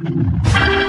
[0.00, 0.87] you.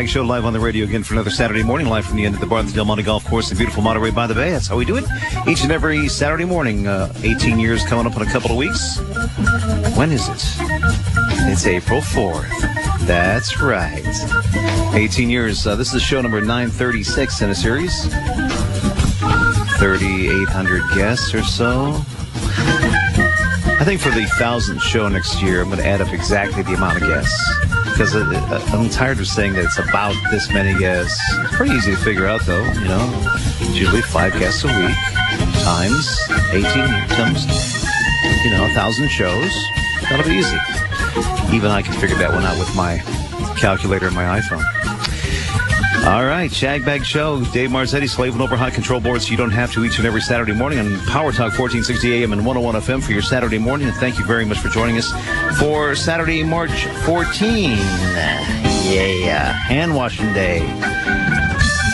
[0.00, 2.34] Shagbag Show live on the radio again for another Saturday morning, live from the end
[2.34, 4.50] of the bar Del Monte Golf Course in beautiful Monterey by the Bay.
[4.50, 5.04] That's how we do it
[5.46, 6.86] each and every Saturday morning.
[6.86, 8.98] Uh, 18 years coming up in a couple of weeks.
[9.96, 10.42] When is it?
[11.50, 12.48] It's April 4th.
[13.06, 14.02] That's right.
[14.94, 15.66] 18 years.
[15.66, 18.04] Uh, this is show number 936 in a series.
[19.78, 21.90] 3,800 guests or so.
[23.78, 26.72] I think for the thousandth show next year, I'm going to add up exactly the
[26.72, 27.69] amount of guests
[28.00, 28.14] because
[28.72, 31.20] I'm tired of saying that it's about this many guests.
[31.32, 32.64] It's pretty easy to figure out, though.
[32.72, 33.30] You know,
[33.72, 34.96] usually five guests a week
[35.60, 36.18] times
[36.50, 37.44] 18 times,
[38.42, 39.52] you know, a thousand shows.
[40.08, 40.56] That'll be easy.
[41.52, 42.96] Even I can figure that one out with my
[43.58, 44.64] calculator and my iPhone.
[46.06, 47.44] All right, Shagbag Show.
[47.52, 50.22] Dave Marzetti, slaving over hot control boards so you don't have to each and every
[50.22, 53.88] Saturday morning on Power Talk 1460 AM and 101 FM for your Saturday morning.
[53.88, 55.12] And thank you very much for joining us
[55.60, 57.76] for Saturday, March 14.
[58.88, 60.60] Yeah, hand washing day.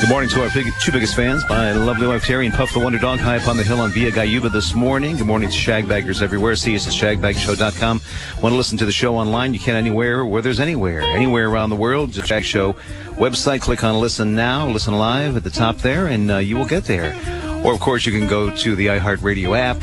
[0.01, 2.79] Good morning to our big, two biggest fans, my lovely wife Terry and Puff the
[2.79, 5.17] Wonder Dog high up on the hill on Via Gayuba this morning.
[5.17, 6.55] Good morning to Shagbaggers everywhere.
[6.55, 8.01] See us at shagbagshow.com.
[8.41, 9.53] Want to listen to the show online?
[9.53, 11.01] You can anywhere where there's anywhere.
[11.01, 12.75] Anywhere around the world, just Shag Show
[13.15, 13.63] website.
[13.63, 16.85] Click on Listen Now, Listen Live at the top there, and uh, you will get
[16.85, 17.17] there.
[17.65, 19.83] Or, of course, you can go to the iHeartRadio app.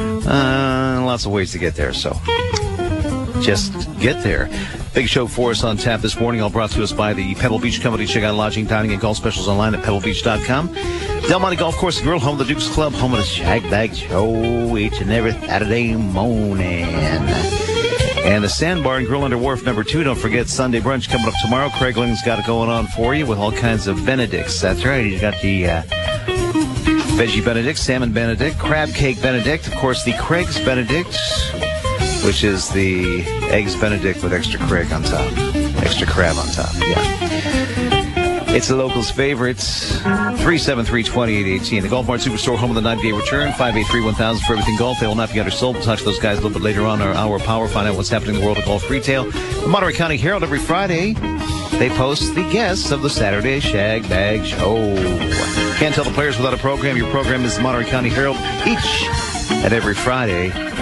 [0.00, 2.16] Uh, lots of ways to get there, so
[3.42, 4.48] just get there.
[4.94, 7.58] Big show for us on tap this morning, all brought to us by the Pebble
[7.58, 8.06] Beach Company.
[8.06, 10.72] Check out lodging, dining, and golf specials online at pebblebeach.com.
[11.28, 13.94] Del Monte Golf Course Grill, home of the Dukes Club, home of the Shag Bag
[13.94, 16.84] Show each and every Saturday morning.
[18.24, 20.02] And the Sandbar and Grill under Wharf number two.
[20.02, 21.68] Don't forget Sunday brunch coming up tomorrow.
[21.70, 24.60] Craig Ling's got it going on for you with all kinds of Benedicts.
[24.60, 25.04] That's right.
[25.04, 25.82] He's got the uh,
[27.16, 31.16] veggie Benedict, salmon Benedict, crab cake Benedict, of course the Craig's Benedict,
[32.26, 33.22] which is the
[33.52, 35.32] eggs Benedict with extra Craig on top,
[35.78, 36.74] extra crab on top.
[36.80, 37.26] Yeah.
[38.48, 39.98] It's the locals' favorites.
[40.00, 41.82] 373-2818.
[41.82, 43.52] The Golf Mart Superstore, home of the 90-day return.
[43.52, 44.98] 583-1000 for everything golf.
[44.98, 45.76] They will not be undersold.
[45.76, 47.68] We'll talk to those guys a little bit later on our hour power.
[47.68, 49.30] Find out what's happening in the world of golf retail.
[49.30, 51.12] The Monterey County Herald every Friday.
[51.78, 54.96] They post the guests of the Saturday Shag Bag Show.
[55.76, 56.96] Can't tell the players without a program.
[56.96, 58.36] Your program is the Monterey County Herald
[58.66, 59.04] each
[59.50, 60.75] and every Friday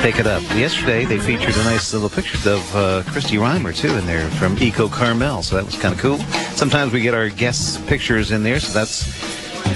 [0.00, 0.42] pick it up.
[0.54, 4.56] Yesterday, they featured a nice little picture of uh, Christy Reimer, too, in there from
[4.58, 6.16] Eco Carmel, so that was kind of cool.
[6.56, 9.06] Sometimes we get our guests' pictures in there, so that's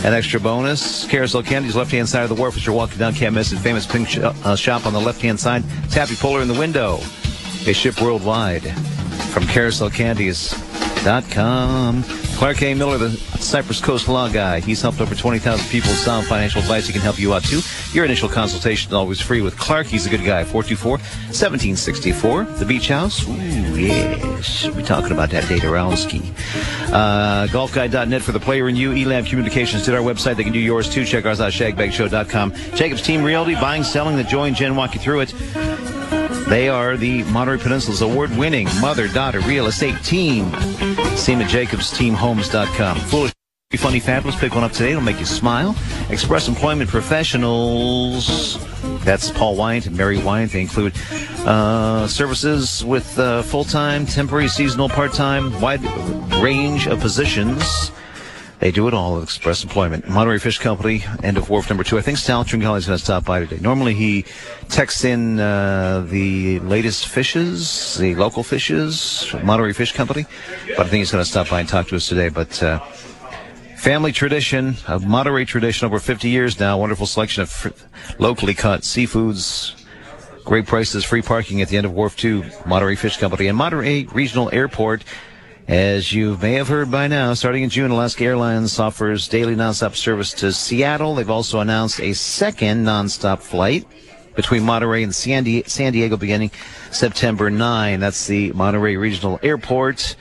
[0.05, 1.07] an extra bonus.
[1.09, 3.13] Carousel Candy's left-hand side of the wharf as you're walking down.
[3.13, 3.35] Can't.
[3.37, 5.63] Famous pink sh- uh, shop on the left-hand side.
[5.91, 7.01] Taffy Puller in the window.
[7.65, 8.63] They ship worldwide
[9.33, 12.24] from carouselcandies.com.
[12.37, 12.75] Clark A.
[12.75, 14.59] Miller, the Cypress Coast Law Guy.
[14.61, 16.87] He's helped over 20,000 people with sound financial advice.
[16.87, 17.61] He can help you out too.
[17.93, 19.87] Your initial consultation is always free with Clark.
[19.87, 20.43] He's a good guy.
[20.45, 22.59] 424-1764.
[22.59, 23.25] The Beach House.
[23.27, 23.33] Ooh,
[23.79, 24.67] yes.
[24.67, 26.23] We're talking about that data Rowski.
[26.93, 28.93] Uh, golfguide.net for the player and you.
[28.93, 30.37] Elam Communications did our website.
[30.37, 31.05] They can do yours too.
[31.05, 32.53] Check ours out, shagbagshow.com.
[32.75, 35.33] Jacobs Team Realty, buying, selling, the joy and Jen walk you through it.
[36.49, 40.51] They are the Monterey Peninsula's award-winning mother-daughter real estate team.
[41.15, 42.99] Them at jacobsteamhomes.com.
[42.99, 43.33] Foolish,
[43.77, 44.39] funny, fabulous.
[44.39, 44.91] Pick one up today.
[44.91, 45.75] It'll make you smile.
[46.11, 48.59] Express Employment Professionals.
[49.05, 50.53] That's Paul Wyant and Mary Wyant.
[50.53, 50.93] They include
[51.47, 55.83] uh, services with uh, full-time, temporary, seasonal, part-time, wide
[56.43, 57.91] range of positions.
[58.61, 60.09] They do it all at Express Employment.
[60.09, 61.99] Monterey Fish Company, end of wharf number two.
[61.99, 63.59] I think Sal Tringali is going to stop by today.
[63.61, 64.25] Normally he
[64.69, 70.25] texts in uh, the latest fishes, the local fishes, Monterey Fish Company,
[70.77, 72.29] but I think he's going to stop by and talk to us today.
[72.29, 72.79] But uh,
[73.77, 76.79] family tradition, a Monterey tradition over 50 years now.
[76.79, 77.69] Wonderful selection of fr-
[78.19, 79.81] locally caught seafoods.
[80.45, 84.05] Great prices, free parking at the end of Wharf 2, Monterey Fish Company, and Monterey
[84.05, 85.03] Regional Airport.
[85.67, 89.97] As you may have heard by now, starting in June, Alaska Airlines offers daily nonstop
[89.97, 91.15] service to Seattle.
[91.15, 93.87] They've also announced a second nonstop flight
[94.35, 96.51] between Monterey and San Diego beginning
[96.91, 97.99] September 9.
[97.99, 100.17] That's the Monterey Regional Airport.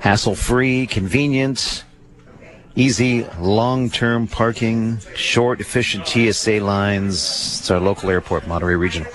[0.00, 1.84] Hassle free, convenient.
[2.74, 7.14] Easy long-term parking, short, efficient TSA lines.
[7.60, 9.12] It's our local airport, Monterey Regional.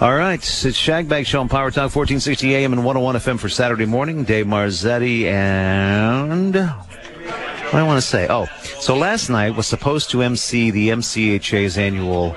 [0.00, 3.86] All right, it's Shagbag Show on Power Talk, 1460 AM and 101 FM for Saturday
[3.86, 4.24] morning.
[4.24, 8.28] Dave Marzetti and what do I want to say?
[8.30, 8.46] Oh,
[8.80, 12.36] so last night was supposed to MC the MCHA's annual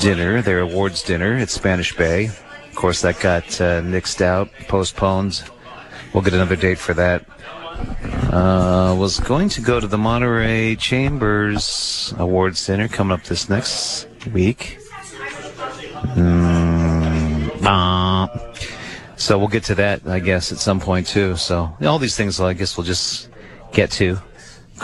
[0.00, 2.26] dinner, their awards dinner at Spanish Bay.
[2.26, 5.42] Of course, that got uh, nixed out, postponed.
[6.12, 7.24] We'll get another date for that.
[8.34, 14.08] Uh, was going to go to the Monterey Chambers Awards Dinner coming up this next
[14.32, 14.80] week.
[16.16, 17.60] Mm,
[19.16, 21.36] so we'll get to that, I guess, at some point too.
[21.36, 23.28] So all these things, I guess, we'll just
[23.72, 24.18] get to.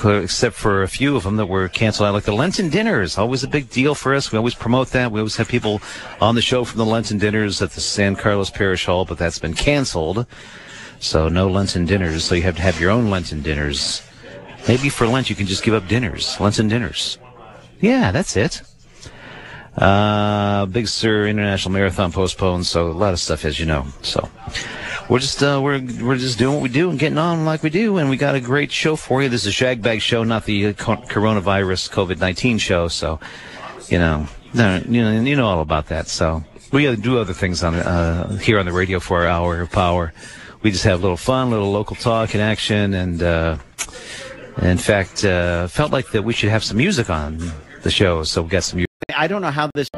[0.05, 3.43] Except for a few of them that were canceled out, like the Lenten dinners, always
[3.43, 4.31] a big deal for us.
[4.31, 5.11] We always promote that.
[5.11, 5.83] We always have people
[6.21, 9.41] on the show from the Lenten dinners at the San Carlos Parish Hall, but that's
[9.41, 10.25] been canceled.
[11.01, 12.25] So no Lenten dinners.
[12.25, 14.03] So you have to have your own Lenten dinners.
[14.69, 17.19] Maybe for Lent you can just give up dinners, Lenten dinners.
[17.81, 18.61] Yeah, that's it.
[19.77, 23.87] Uh, Big Sur International Marathon postponed, so a lot of stuff, as you know.
[24.03, 24.29] So
[25.09, 27.71] we're just uh, we're we're just doing what we do and getting on like we
[27.71, 29.31] do, and we got a great show for you.
[29.31, 32.89] This is a Shagbag show, not the coronavirus COVID nineteen show.
[32.89, 33.21] So
[33.89, 36.09] you know, you know, you know all about that.
[36.09, 39.73] So we do other things on uh, here on the radio for our hour of
[39.73, 40.13] power
[40.63, 43.57] we just have a little fun, a little local talk and action, and uh,
[44.63, 47.39] in fact, uh, felt like that we should have some music on
[47.83, 48.77] the show, so we got some.
[48.79, 48.89] music.
[49.15, 49.89] I don't know how this.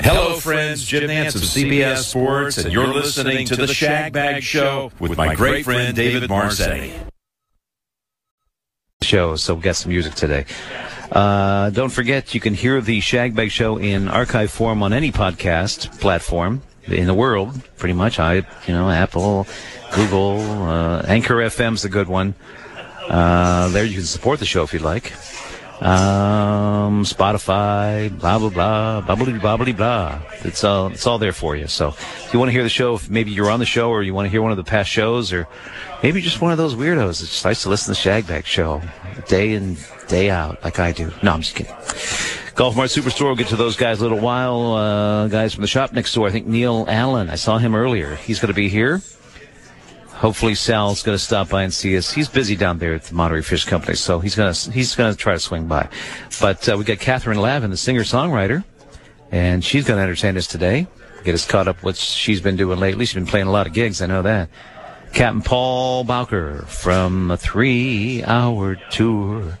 [0.00, 0.84] Hello, friends.
[0.84, 5.34] Jim Nantz of CBS Sports, and you're listening to the Shag Bag Show with my
[5.34, 6.92] great friend David Marzetti.
[9.02, 10.46] Show, so we got some music today.
[11.12, 16.00] Uh, don't forget, you can hear the Shagbag Show in archive form on any podcast
[16.00, 18.18] platform in the world, pretty much.
[18.18, 19.46] I, you know, Apple,
[19.94, 22.34] Google, uh, Anchor FM's a good one.
[23.08, 25.12] Uh, there you can support the show if you'd like.
[25.82, 30.22] Um, Spotify, blah blah blah, bubbly bubbly blah.
[30.42, 31.66] It's all it's all there for you.
[31.66, 34.14] So if you want to hear the show, maybe you're on the show or you
[34.14, 35.46] want to hear one of the past shows, or
[36.02, 38.80] maybe just one of those weirdos that just likes to listen to the Shagbag show
[39.28, 39.76] day in
[40.08, 41.12] day out, like I do.
[41.22, 41.74] No, I'm just kidding.
[42.56, 43.26] Golf Mart Superstore.
[43.26, 44.72] We'll get to those guys a little while.
[44.72, 46.26] Uh, guys from the shop next door.
[46.26, 47.28] I think Neil Allen.
[47.28, 48.14] I saw him earlier.
[48.14, 49.02] He's going to be here.
[50.08, 52.10] Hopefully Sal's going to stop by and see us.
[52.10, 55.12] He's busy down there at the Monterey Fish Company, so he's going to he's going
[55.12, 55.90] to try to swing by.
[56.40, 58.64] But uh, we got Catherine Lavin, the singer songwriter,
[59.30, 60.86] and she's going to entertain us today.
[61.24, 63.04] Get us caught up with what she's been doing lately.
[63.04, 64.00] She's been playing a lot of gigs.
[64.00, 64.48] I know that.
[65.12, 69.58] Captain Paul Bowker from a three-hour tour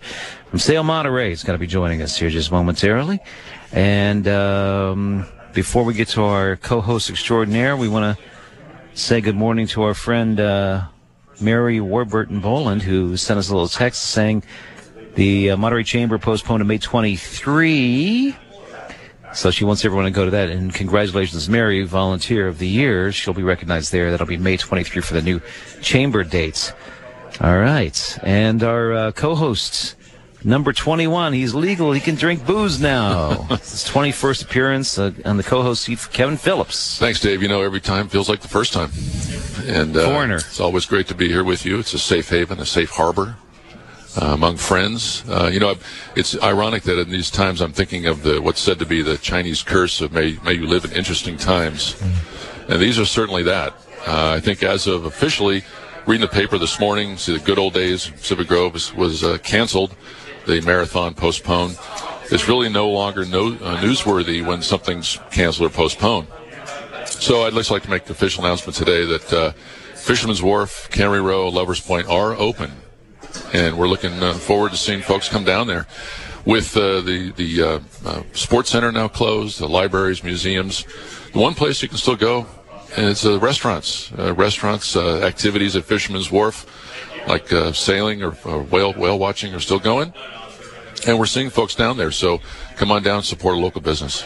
[0.56, 3.20] from Sail Monterey is going to be joining us here just momentarily.
[3.72, 8.24] And um, before we get to our co-host extraordinaire, we want to
[8.94, 10.86] say good morning to our friend uh,
[11.42, 14.44] Mary Warburton Boland, who sent us a little text saying
[15.14, 18.34] the uh, Monterey Chamber postponed to May 23.
[19.34, 20.48] So she wants everyone to go to that.
[20.48, 23.12] And congratulations, Mary, Volunteer of the Year.
[23.12, 24.10] She'll be recognized there.
[24.10, 25.38] That'll be May 23 for the new
[25.82, 26.72] chamber dates.
[27.42, 28.18] All right.
[28.22, 29.96] And our uh, co-hosts,
[30.44, 31.92] Number 21, he's legal.
[31.92, 33.46] He can drink booze now.
[33.50, 36.98] It's his 21st appearance uh, on the co-host seat for Kevin Phillips.
[36.98, 37.42] Thanks, Dave.
[37.42, 38.90] You know, every time feels like the first time.
[39.66, 40.36] And uh, Foreigner.
[40.36, 41.78] It's always great to be here with you.
[41.78, 43.36] It's a safe haven, a safe harbor
[44.20, 45.24] uh, among friends.
[45.28, 45.74] Uh, you know,
[46.14, 49.18] it's ironic that in these times I'm thinking of the what's said to be the
[49.18, 52.00] Chinese curse of may, may you live in interesting times.
[52.68, 53.72] And these are certainly that.
[54.06, 55.64] Uh, I think as of officially
[56.06, 59.38] reading the paper this morning, see the good old days, Pacific Grove was, was uh,
[59.38, 59.94] canceled
[60.46, 61.78] the marathon postponed.
[62.30, 66.28] It's really no longer no, uh, newsworthy when something's canceled or postponed.
[67.06, 69.52] So I'd just like to make the official announcement today that uh,
[69.94, 72.72] Fisherman's Wharf, Cannery Row, Lovers Point are open,
[73.52, 75.86] and we're looking uh, forward to seeing folks come down there.
[76.44, 80.84] With uh, the the uh, uh, sports center now closed, the libraries, museums,
[81.32, 82.46] the one place you can still go,
[82.96, 86.66] and it's restaurants, restaurants, activities at Fisherman's Wharf,
[87.26, 90.12] like uh, sailing or, or whale whale watching, are still going
[91.06, 92.10] and we're seeing folks down there.
[92.10, 92.40] So
[92.76, 94.24] come on down support a local business.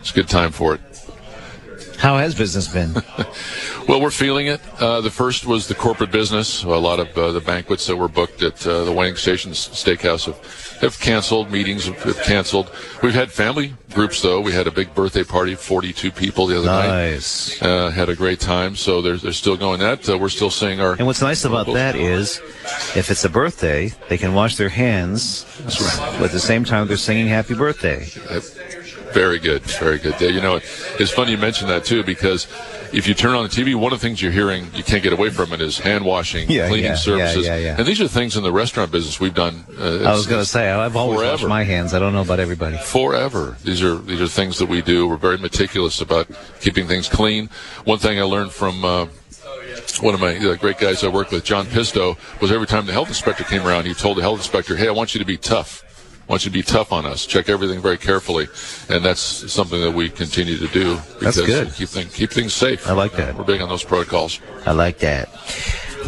[0.00, 0.80] It's a good time for it.
[2.00, 2.94] How has business been?
[3.86, 4.58] well, we're feeling it.
[4.80, 6.62] Uh, the first was the corporate business.
[6.62, 10.24] A lot of uh, the banquets that were booked at uh, the Whaling Station Steakhouse
[10.24, 11.50] have, have canceled.
[11.50, 12.70] Meetings have, have, canceled.
[13.02, 14.40] We've had family groups, though.
[14.40, 17.60] We had a big birthday party, 42 people the other nice.
[17.60, 17.68] night.
[17.68, 18.76] Uh, had a great time.
[18.76, 20.08] So they're, they're still going that.
[20.08, 20.94] Uh, we're still seeing our.
[20.94, 22.40] And what's nice about that is
[22.96, 26.22] if it's a birthday, they can wash their hands right.
[26.22, 28.06] at the same time they're singing happy birthday.
[29.12, 30.20] Very good, very good.
[30.20, 30.56] You know,
[30.98, 32.46] it's funny you mentioned that too because
[32.92, 35.12] if you turn on the TV, one of the things you're hearing you can't get
[35.12, 37.76] away from it is hand washing, Yeah, cleaning yeah, services, yeah, yeah, yeah.
[37.78, 39.64] and these are things in the restaurant business we've done.
[39.78, 41.32] Uh, I was going to say I've always forever.
[41.32, 41.92] washed my hands.
[41.94, 42.78] I don't know about everybody.
[42.78, 43.56] forever.
[43.64, 45.08] These are these are things that we do.
[45.08, 46.28] We're very meticulous about
[46.60, 47.48] keeping things clean.
[47.84, 49.06] One thing I learned from uh,
[50.00, 52.92] one of my uh, great guys I worked with, John Pisto, was every time the
[52.92, 55.36] health inspector came around, he told the health inspector, "Hey, I want you to be
[55.36, 55.84] tough.
[56.30, 57.26] Want you to be tough on us.
[57.26, 58.46] Check everything very carefully."
[58.88, 59.20] And that's
[59.52, 61.74] something that we continue to do because That's good.
[61.74, 62.88] keep things keep things safe.
[62.88, 63.36] I like that.
[63.36, 64.38] We're big on those protocols.
[64.64, 65.28] I like that.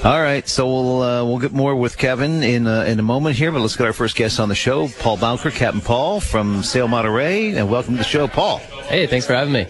[0.05, 3.37] All right, so we'll uh, we'll get more with Kevin in uh, in a moment
[3.37, 6.65] here, but let's get our first guest on the show, Paul Bowker, Captain Paul from
[6.65, 8.59] Sail Monterey, and welcome to the show, Paul.
[8.89, 9.69] Hey, thanks for having me.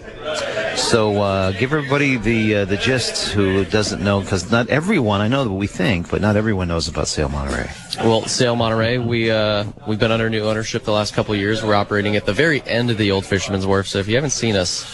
[0.74, 5.28] So uh, give everybody the uh, the gist who doesn't know, because not everyone I
[5.28, 7.70] know that we think, but not everyone knows about Sail Monterey.
[7.98, 11.62] Well, Sail Monterey, we uh, we've been under new ownership the last couple of years.
[11.62, 13.86] We're operating at the very end of the old Fisherman's Wharf.
[13.86, 14.86] So if you haven't seen us,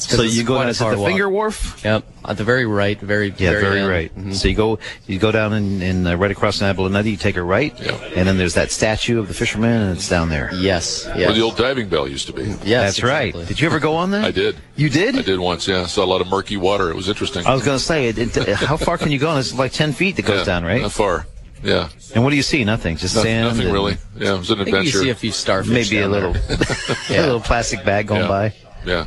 [0.00, 1.08] So you go quite down a to the walk.
[1.08, 1.80] Finger Wharf.
[1.84, 3.88] Yep, at the very right, very Yeah, very, end.
[3.88, 4.16] right.
[4.18, 4.34] Mhm.
[4.34, 7.42] So you go you go down in, in uh, right across Nabaluneti, you take a
[7.42, 7.92] right, Yeah.
[8.16, 10.50] and then there's that statue of the fisherman, and it's down there.
[10.54, 12.44] Yes, yes, Where the old diving bell used to be.
[12.64, 12.96] yes.
[12.96, 13.34] That's right.
[13.34, 14.24] Did you ever go on that?
[14.24, 14.56] I did.
[14.76, 15.16] You did?
[15.16, 15.66] I did once.
[15.68, 16.90] Yeah, saw a lot of murky water.
[16.90, 17.46] It was interesting.
[17.46, 19.36] I was going to say, it, it, how far can you go?
[19.36, 20.82] It's like 10 feet that goes Yeah, down, right?
[20.82, 21.26] Not far.
[21.62, 21.88] Yeah.
[22.14, 22.62] And what do you see?
[22.64, 22.96] Nothing.
[22.96, 23.48] Just No- sand.
[23.48, 23.96] nothing and really.
[24.16, 24.98] Yeah, it was an I think you adventure.
[25.02, 25.72] see a few starfish.
[25.72, 26.28] Maybe a down there.
[26.28, 26.56] little,
[27.10, 27.20] Yeah.
[27.20, 28.28] a little plastic bag going Yeah.
[28.28, 28.52] by.
[28.86, 29.06] Yeah,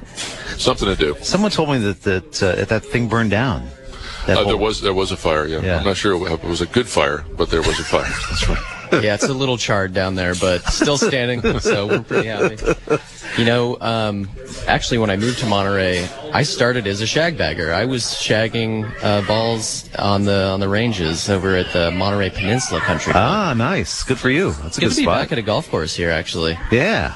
[0.57, 1.15] something to do.
[1.21, 3.67] Someone told me that that uh, that thing burned down.
[4.27, 5.47] That Uh, there was there was a fire.
[5.47, 5.61] Yeah.
[5.61, 5.77] Yeah.
[5.79, 8.03] I'm not sure it was a good fire, but there was a fire.
[8.29, 9.03] That's right.
[9.03, 11.41] yeah, it's a little charred down there, but still standing.
[11.61, 12.57] so we're pretty happy.
[13.37, 14.27] You know, um,
[14.67, 17.73] actually, when I moved to Monterey, I started as a shag bagger.
[17.73, 22.81] I was shagging uh, balls on the on the ranges over at the Monterey Peninsula
[22.81, 23.23] Country Club.
[23.25, 24.03] Ah, nice.
[24.03, 24.51] Good for you.
[24.61, 25.21] That's a Good good to be spot.
[25.21, 26.59] back at a golf course here, actually.
[26.71, 27.15] yeah.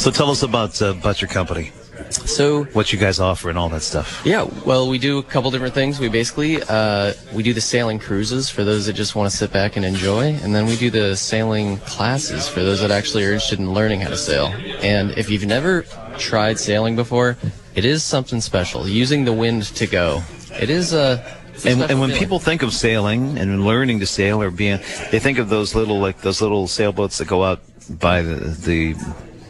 [0.00, 1.72] So tell us about uh, about your company,
[2.10, 4.22] So what you guys offer, and all that stuff.
[4.24, 6.00] Yeah, well, we do a couple different things.
[6.00, 9.52] We basically uh, we do the sailing cruises for those that just want to sit
[9.52, 13.32] back and enjoy, and then we do the sailing classes for those that actually are
[13.34, 14.46] interested in learning how to sail.
[14.80, 15.82] And if you've never
[16.16, 17.36] tried sailing before,
[17.74, 18.88] it is something special.
[18.88, 20.22] Using the wind to go,
[20.58, 21.22] it is a.
[21.66, 22.18] And, and when feeling.
[22.18, 24.78] people think of sailing and learning to sail or being,
[25.10, 28.94] they think of those little like those little sailboats that go out by the the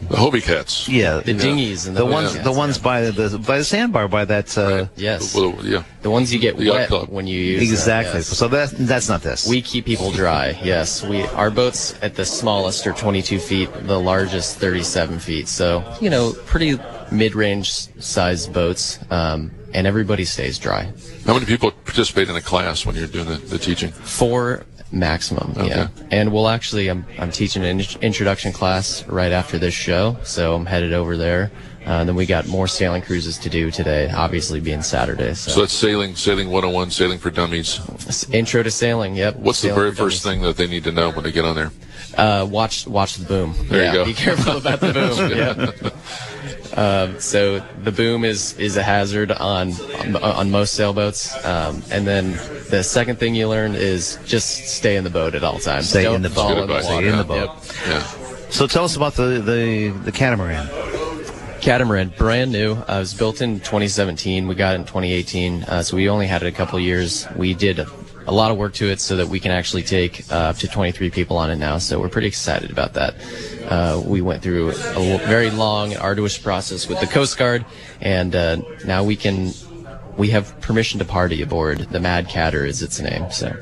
[0.09, 0.89] The Hobie Cats.
[0.89, 2.83] yeah the dinghies and the, the, ones Hobie the ones yeah.
[2.83, 5.83] by the by the sandbar by that uh, yes, Well, yeah.
[6.01, 7.09] the ones you get the wet club.
[7.09, 8.19] when you use them, exactly.
[8.19, 8.27] yes.
[8.27, 9.47] So that that's not this.
[9.47, 10.59] We keep people dry.
[10.63, 15.47] Yes, we our boats at the smallest are 22 feet, the largest 37 feet.
[15.47, 16.77] So you know, pretty
[17.11, 17.69] mid-range
[18.01, 20.91] sized boats, um, and everybody stays dry.
[21.25, 23.91] How many people participate in a class when you're doing the, the teaching?
[23.91, 25.53] Four maximum.
[25.57, 30.17] Yeah, and we'll actually I'm I'm teaching an in- introduction class right after this show,
[30.23, 31.51] so I'm headed over there.
[31.85, 35.33] Uh, and then we got more sailing cruises to do today, obviously being Saturday.
[35.33, 37.79] So, So that's sailing, sailing 101, sailing for dummies.
[38.31, 39.15] intro to sailing.
[39.15, 39.37] Yep.
[39.37, 41.71] What's the very first thing that they need to know when they get on there?
[42.15, 43.55] Uh, watch watch the boom.
[43.63, 44.05] There you go.
[44.05, 45.31] Be careful about the boom.
[45.35, 45.89] yeah.
[46.77, 51.33] Um, so the boom is is a hazard on on, on most sailboats.
[51.45, 52.31] Um, and then
[52.69, 55.89] the second thing you learn is just stay in the boat at all times.
[55.89, 56.57] Stay Don't in the boat.
[56.57, 56.83] in the water.
[56.83, 57.27] Stay in the Yep.
[57.27, 57.75] boat.
[57.87, 58.03] Yeah.
[58.49, 60.67] so tell us about the the the catamaran.
[61.61, 62.73] Catamaran, brand new.
[62.73, 64.47] Uh, it was built in 2017.
[64.47, 65.63] We got it in 2018.
[65.65, 67.27] Uh, so we only had it a couple years.
[67.35, 67.85] We did
[68.25, 70.57] a, a lot of work to it so that we can actually take uh, up
[70.57, 71.77] to 23 people on it now.
[71.77, 73.15] So we're pretty excited about that.
[73.67, 77.65] Uh, we went through a very long, and arduous process with the Coast Guard,
[78.01, 79.51] and uh, now we can.
[80.17, 81.79] We have permission to party aboard.
[81.79, 83.31] The Mad Catter is its name.
[83.31, 83.55] So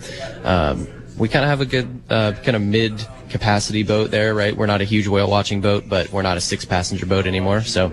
[0.43, 0.87] um,
[1.17, 4.55] we kind of have a good uh, kind of mid capacity boat there, right?
[4.55, 7.61] We're not a huge whale watching boat, but we're not a six passenger boat anymore.
[7.61, 7.91] So,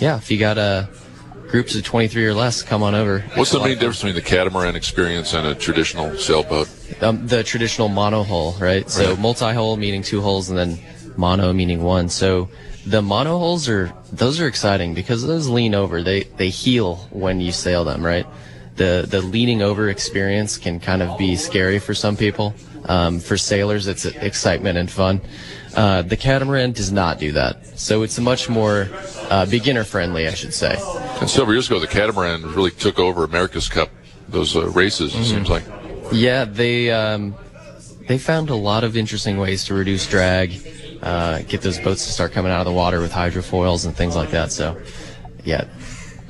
[0.00, 0.86] yeah, if you got uh,
[1.52, 3.20] groups of 23 or less, come on over.
[3.20, 6.66] What's the It's a lot main difference between the catamaran experience and a traditional sailboat?
[7.02, 8.88] Um, the traditional mono hull, right?
[8.90, 9.18] So Right.
[9.18, 10.78] multi hull meaning two hulls, and then
[11.16, 12.08] mono meaning one.
[12.08, 12.48] So
[12.86, 16.02] the mono hulls are those are exciting because those lean over.
[16.02, 18.26] They they heel when you sail them, right?
[18.76, 22.54] The the leaning over experience can kind of be scary for some people.
[22.86, 25.20] Um, for sailors, it's excitement and fun.
[25.74, 27.78] Uh, the catamaran does not do that.
[27.78, 28.88] So it's much more
[29.30, 30.76] uh, beginner friendly, I should say.
[31.20, 33.88] And several years ago, the catamaran really took over America's Cup,
[34.28, 35.64] those uh, races, it seems like.
[36.12, 37.34] Yeah, they um,
[38.06, 40.60] they found a lot of interesting ways to reduce drag,
[41.00, 44.14] uh, get those boats to start coming out of the water with hydrofoils and things
[44.14, 44.52] like that.
[44.52, 44.80] So,
[45.44, 45.64] yeah,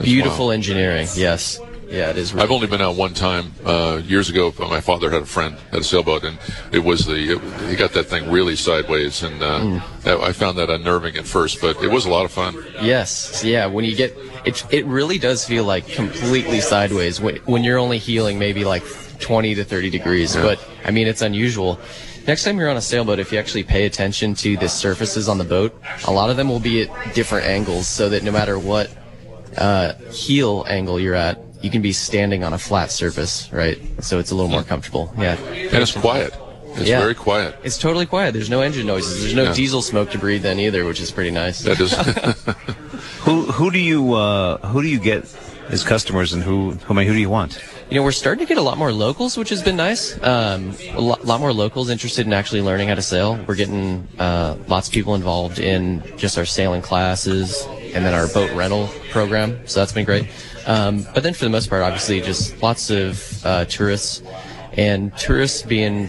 [0.01, 0.55] beautiful wild.
[0.55, 1.09] engineering.
[1.15, 1.59] Yes,
[1.93, 2.33] Yeah, it is.
[2.33, 4.51] Really I've only been out one time uh, years ago.
[4.51, 6.39] But my father had a friend had a sailboat, and
[6.73, 10.57] it was the it, he got that thing really sideways, and uh, that- I found
[10.59, 12.55] that unnerving at first, but it was a lot of fun.
[12.81, 13.67] Yes, yeah.
[13.67, 17.99] When you get it, it really does feel like completely sideways when when you're only
[17.99, 18.85] heeling maybe like
[19.21, 20.35] 20 to 30 degrees.
[20.35, 21.79] But I mean, it's unusual.
[22.27, 25.39] Next time you're on a sailboat, if you actually pay attention to the surfaces on
[25.39, 28.59] the boat, a lot of them will be at different angles, so that no matter
[28.59, 28.89] what
[29.59, 33.79] uh, heel angle you're at, you can be standing on a flat surface, right?
[34.03, 35.13] So it's a little more comfortable.
[35.19, 35.37] Yeah.
[35.53, 36.35] And it's quiet.
[36.75, 37.01] It's Yeah.
[37.01, 37.55] very quiet.
[37.63, 38.33] It's totally quiet.
[38.33, 39.21] There's no engine noises.
[39.21, 39.55] There's no Yeah.
[39.55, 41.61] diesel smoke to breathe in either, which is pretty nice.
[41.61, 41.93] That is.
[43.25, 45.25] Who who do you uh, who do you get
[45.71, 47.59] as customers, and who who, I mean, who do you want?
[47.89, 50.17] You know, we're starting to get a lot more locals, which has been nice.
[50.23, 53.39] Um, a lo- lot more locals interested in actually learning how to sail.
[53.47, 57.65] We're getting uh, lots of people involved in just our sailing classes
[57.95, 59.61] and then our boat rental program.
[59.67, 60.27] So that's been great.
[60.67, 64.23] Um, but then for the most part, obviously, just lots of uh, tourists
[64.73, 66.09] and tourists being,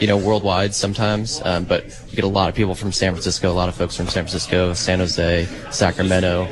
[0.00, 1.40] you know, worldwide sometimes.
[1.44, 3.96] Um, but you get a lot of people from San Francisco, a lot of folks
[3.96, 6.48] from San Francisco, San Jose, Sacramento,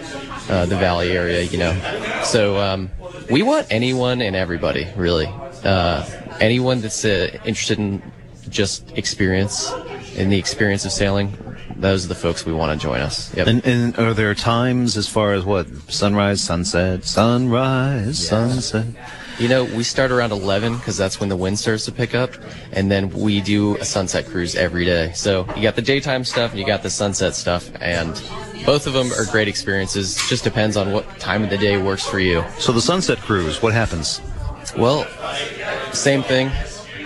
[0.49, 2.21] uh, the Valley area, you know.
[2.25, 2.91] So um,
[3.31, 5.27] we want anyone and everybody, really.
[5.65, 6.05] Uh,
[6.41, 8.03] anyone that's uh, interested in
[8.49, 9.73] just experience,
[10.17, 11.33] in the experience of sailing,
[11.85, 13.35] those are the folks we want to join us.
[13.37, 13.47] Yep.
[13.47, 18.87] And, and are there times as far as what sunrise, sunset, sunrise, sunset?
[19.39, 22.31] You know, we start around 11 because that's when the wind starts to pick up,
[22.73, 25.13] and then we do a sunset cruise every day.
[25.15, 28.15] So you got the daytime stuff and you got the sunset stuff, and
[28.65, 30.17] both of them are great experiences.
[30.29, 32.43] Just depends on what time of the day works for you.
[32.59, 34.23] So the sunset cruise, what happens?
[34.79, 35.07] Well,
[35.93, 36.51] same thing.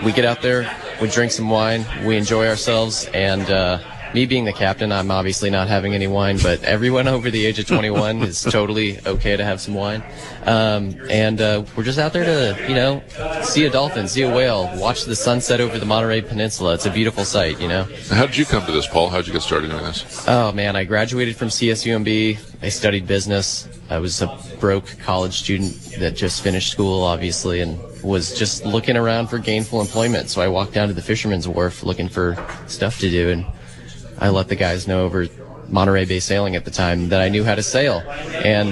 [0.05, 3.79] We get out there, we drink some wine, we enjoy ourselves, and uh,
[4.13, 7.59] me being the captain, I'm obviously not having any wine, but everyone over the age
[7.59, 10.03] of 21 is totally okay to have some wine.
[10.45, 13.03] Um, and uh, we're just out there to, you know,
[13.43, 16.73] see a dolphin, see a whale, watch the sunset over the Monterey Peninsula.
[16.73, 17.83] It's a beautiful sight, you know.
[18.09, 19.09] How did you come to this, Paul?
[19.09, 20.25] How did you get started doing this?
[20.27, 22.39] Oh man, I graduated from CSUMB.
[22.61, 23.67] I studied business.
[23.89, 28.97] I was a broke college student that just finished school, obviously, and was just looking
[28.97, 30.29] around for gainful employment.
[30.29, 32.37] So I walked down to the Fisherman's Wharf looking for
[32.67, 33.45] stuff to do, and
[34.21, 35.25] I let the guys know over
[35.71, 37.99] Monterey Bay Sailing at the time that I knew how to sail.
[38.43, 38.69] And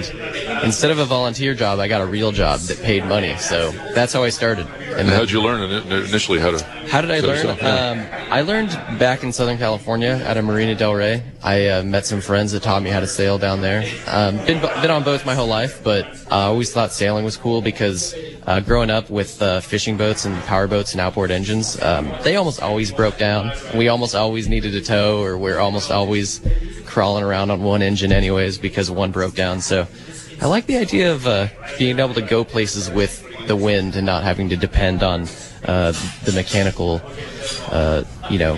[0.63, 3.35] instead of a volunteer job, I got a real job that paid money.
[3.37, 4.67] So that's how I started.
[4.67, 6.63] And And how did you learn in- initially how to?
[6.87, 7.47] how did I learn?
[7.61, 11.21] Um, I learned back in Southern California at a Marina Del Rey.
[11.43, 13.83] I uh, met some friends that taught me how to sail down there.
[14.07, 17.61] Um, been been on both my whole life, but I always thought sailing was cool
[17.61, 18.15] because
[18.47, 22.35] uh, growing up with uh, fishing boats and power boats and outboard engines, um, they
[22.35, 23.51] almost always broke down.
[23.75, 26.41] We almost always needed a tow, or we're almost always
[26.87, 29.61] crawling around on one engine anyways because one broke down.
[29.61, 29.87] So
[30.41, 31.47] I like the idea of uh,
[31.77, 35.27] being able to go places with the wind and not having to depend on
[35.65, 37.01] uh, the mechanical,
[37.71, 38.55] uh, you know,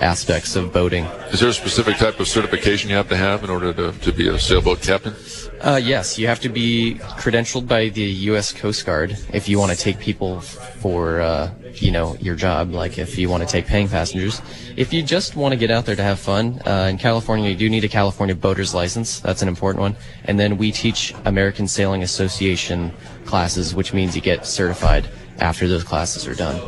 [0.00, 1.04] aspects of boating.
[1.32, 4.12] Is there a specific type of certification you have to have in order to, to
[4.12, 5.14] be a sailboat captain?
[5.60, 8.52] Uh, yes, you have to be credentialed by the U.S.
[8.52, 12.72] Coast Guard if you want to take people for, uh, you know, your job.
[12.72, 14.42] Like if you want to take paying passengers.
[14.76, 17.56] If you just want to get out there to have fun, uh, in California, you
[17.56, 19.20] do need a California boater's license.
[19.20, 19.96] That's an important one.
[20.24, 22.92] And then we teach American Sailing Association
[23.24, 26.60] classes, which means you get certified after those classes are done.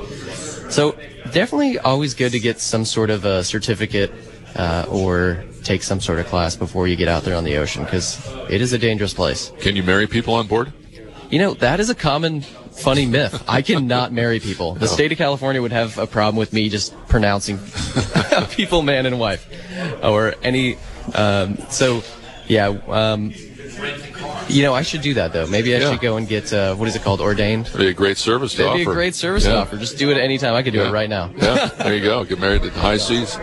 [0.70, 0.96] So
[1.32, 4.12] definitely always good to get some sort of a certificate
[4.56, 7.84] uh, or take some sort of class before you get out there on the ocean
[7.84, 9.52] because it is a dangerous place.
[9.60, 10.72] Can you marry people on board?
[11.30, 13.42] You know, that is a common funny myth.
[13.48, 14.74] I cannot marry people.
[14.74, 17.58] The state of California would have a problem with me just pronouncing
[18.50, 19.46] people man and wife
[20.04, 20.76] or any.
[21.14, 22.02] Um, so,
[22.46, 22.68] yeah.
[22.86, 23.32] Um,
[24.48, 25.46] you know, I should do that though.
[25.46, 25.90] Maybe I Yeah.
[25.90, 27.66] should go and get uh, what is it called, ordained.
[27.66, 28.78] That'd be a great service to That'd offer.
[28.84, 29.52] be a great service Yeah.
[29.52, 29.76] to offer.
[29.76, 30.54] Just do it anytime.
[30.54, 30.88] I could do Yeah.
[30.88, 31.30] it right now.
[31.36, 32.24] yeah, there you go.
[32.24, 33.36] Get married at the high seas.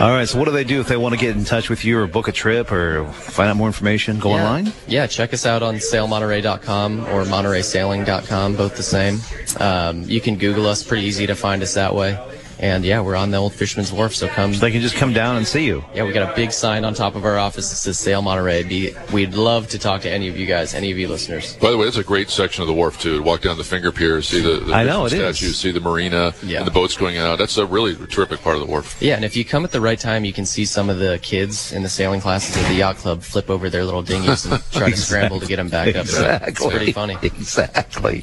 [0.00, 0.28] All right.
[0.28, 2.08] So what do they do if they want to get in touch with you or
[2.08, 4.18] book a trip or find out more information?
[4.18, 4.42] Go yeah.
[4.44, 4.72] online.
[4.88, 9.20] Yeah, check us out on sailmonterey.com or montereysailing.com, both the same.
[9.60, 12.18] Um, you can Google us, pretty easy to find us that way.
[12.58, 14.52] And yeah, we're on the old Fisherman's Wharf, so come.
[14.52, 15.84] They can just come down and see you.
[15.94, 18.62] Yeah, we got a big sign on top of our office that says Sail Monterey.
[18.62, 21.56] Be, we'd love to talk to any of you guys, any of you listeners.
[21.56, 23.22] By the way, it's a great section of the wharf too.
[23.22, 25.36] Walk down the finger pier, see the, the I know, different it is.
[25.38, 26.58] statues, see the marina, Yeah.
[26.58, 27.38] and the boats going out.
[27.38, 29.00] That's a really terrific part of the wharf.
[29.02, 31.18] Yeah, and if you come at the right time, you can see some of the
[31.22, 34.62] kids in the sailing classes at the yacht club flip over their little dinghies and
[34.72, 36.06] try to scramble to get them back up.
[36.06, 37.16] So it's pretty funny.
[37.22, 38.22] Exactly.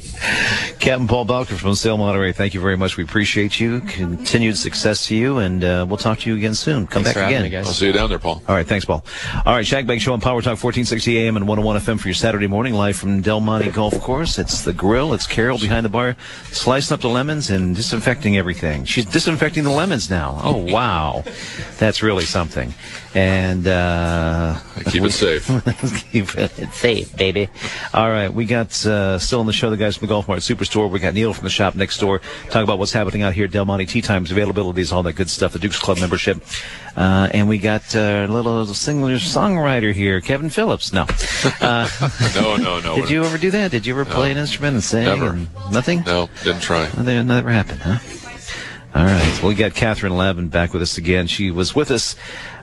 [0.82, 2.96] Captain Paul Bowker from Sail Monterey, thank you very much.
[2.96, 3.82] We appreciate you.
[3.82, 6.88] Continued success to you, and uh, we'll talk to you again soon.
[6.88, 7.44] Come Thanks back again.
[7.44, 7.68] having me, guys.
[7.68, 8.42] I'll see you down there, Paul.
[8.48, 9.04] All right, thanks, Paul.
[9.46, 12.48] All right, Shagbag Show on Power Talk 1460 AM and 101 FM for your Saturday
[12.48, 14.40] morning, live from Del Monte Golf Course.
[14.40, 15.14] It's the grill.
[15.14, 16.16] It's Carol behind the bar,
[16.46, 18.84] slicing up the lemons and disinfecting everything.
[18.84, 20.40] She's disinfecting the lemons now.
[20.42, 21.22] Oh, wow.
[21.78, 22.74] That's really something.
[23.14, 25.46] And, uh, Keep it safe.
[26.10, 27.48] Keep it safe, baby.
[27.94, 30.42] All right, we got uh, still on the show the guys from the Golf Mart
[30.72, 30.90] Superstore.
[30.90, 32.20] We got Neil from the shop next door.
[32.50, 35.52] Talk about what's happening out here Del Monte Tee Times, availabilities, all that good stuff.
[35.52, 36.42] The Dukes Club membership,
[36.96, 40.92] uh, and we got uh, a little singer songwriter here, Kevin Phillips.
[40.92, 41.06] No,
[41.60, 41.88] uh,
[42.34, 42.96] No, no, no.
[42.96, 43.70] did you ever do that?
[43.70, 45.04] Did you ever play an instrument and sing?
[45.04, 45.30] Never.
[45.30, 46.02] and nothing.
[46.06, 46.86] No, didn't try.
[46.86, 47.98] That never happened, huh?
[48.94, 49.38] All right.
[49.40, 51.26] Well, we got Catherine Lavin back with us again.
[51.26, 52.14] She was with us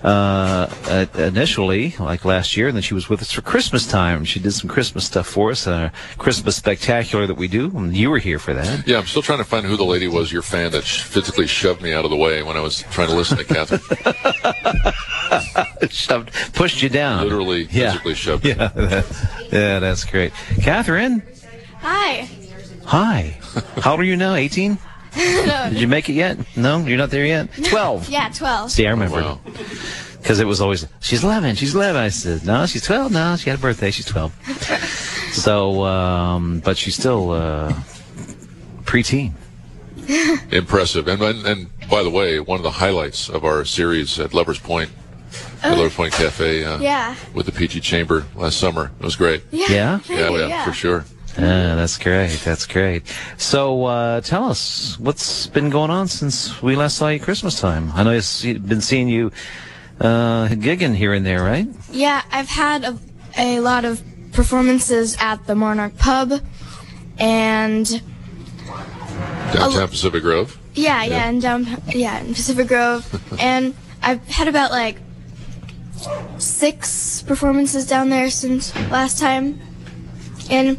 [0.04, 4.24] uh, uh, initially, like last year, and then she was with us for Christmas time.
[4.26, 7.72] She did some Christmas stuff for us, uh, Christmas spectacular that we do.
[7.76, 8.88] And you were here for that.
[8.88, 11.82] Yeah, I'm still trying to find who the lady was, your fan, that physically shoved
[11.82, 13.82] me out of the way when I was trying to listen to Catherine.
[15.90, 17.24] Shoved, pushed you down.
[17.24, 17.92] Literally, Yeah.
[17.92, 18.46] physically shoved.
[18.46, 19.06] Yeah, that-
[19.52, 20.34] yeah, that's great.
[20.62, 21.22] Catherine,
[21.82, 22.28] Hi.
[22.86, 23.38] hi.
[23.82, 24.34] How old are you now?
[24.36, 24.78] 18?
[25.14, 26.38] Did you make it yet?
[26.56, 27.50] No, you're not there yet.
[27.64, 28.10] 12.
[28.10, 28.72] Yeah, 12.
[28.72, 29.22] See, I remember.
[29.22, 29.40] Wow.
[30.22, 32.02] Because it was always, she's 11, she's 11.
[32.02, 34.34] I said, no, she's 12 No, She had a birthday, she's 12.
[35.34, 37.72] so, um, but she's still uh,
[38.84, 39.34] preteen.
[40.52, 41.08] Impressive.
[41.08, 44.60] And, and and by the way, one of the highlights of our series at Lovers
[44.60, 44.90] Point,
[45.64, 47.16] at Lovers Point Cafe, uh, Yeah.
[47.34, 48.92] with the PG Chamber last summer.
[49.00, 49.44] It was great.
[49.52, 49.66] Yeah.
[49.70, 49.98] Yeah?
[50.00, 51.06] thank Yeah, yeah, for sure.
[51.42, 52.40] Ah, that's great.
[52.44, 53.04] That's great.
[53.38, 57.92] So, uh, tell us what's been going on since we last saw you Christmas time.
[57.96, 59.32] I know I've been seeing you
[60.02, 61.68] uh, gigging here and there, right?
[61.92, 62.98] Yeah, I've had a,
[63.38, 64.02] a lot of
[64.34, 66.42] performances at the Monarch Pub,
[67.18, 68.02] and
[69.54, 70.58] Downtown Pacific Grove.
[70.74, 73.08] yeah, yeah, and down, yeah, in Pacific Grove,
[73.40, 74.98] and I've had about like
[76.38, 79.60] six performances down there since last time,
[80.50, 80.78] and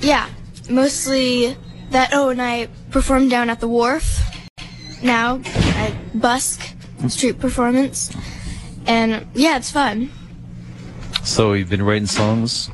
[0.00, 0.28] yeah,
[0.70, 1.56] mostly
[1.90, 2.10] that.
[2.12, 4.20] Oh, and I performed down at the wharf.
[5.02, 5.40] Now
[5.76, 6.74] at Busk
[7.08, 8.10] Street Performance,
[8.86, 10.10] and yeah, it's fun.
[11.24, 12.70] So, you've been writing songs.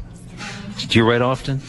[0.89, 1.61] Do you write often?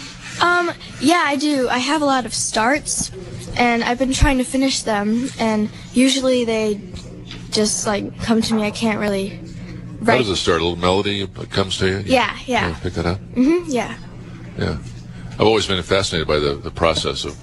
[0.42, 1.68] Um, yeah, I do.
[1.68, 3.12] I have a lot of starts,
[3.58, 6.80] and I've been trying to finish them, and usually they
[7.52, 8.64] just like come to me.
[8.64, 9.42] I can't really How
[10.02, 10.18] write.
[10.20, 10.62] does it start?
[10.62, 11.98] A little melody that comes to you?
[11.98, 12.68] You- Yeah, yeah.
[12.70, 13.20] you Pick that up?
[13.36, 13.98] Mhm, yeah.
[14.58, 14.78] Yeah.
[15.36, 17.38] I've always been fascinated by the, the process of,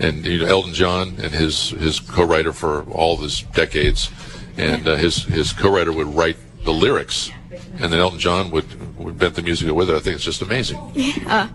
[0.00, 4.10] and you know, Elton John and his, his co-writer for all this decades,
[4.56, 7.30] and uh, his, his co-writer would write the lyrics,
[7.78, 9.94] and then Elton John would, would bent the music with it.
[9.94, 10.78] I think it's just amazing.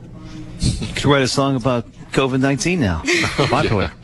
[0.80, 3.02] You could write a song about COVID 19 now.
[3.50, 3.92] Popular.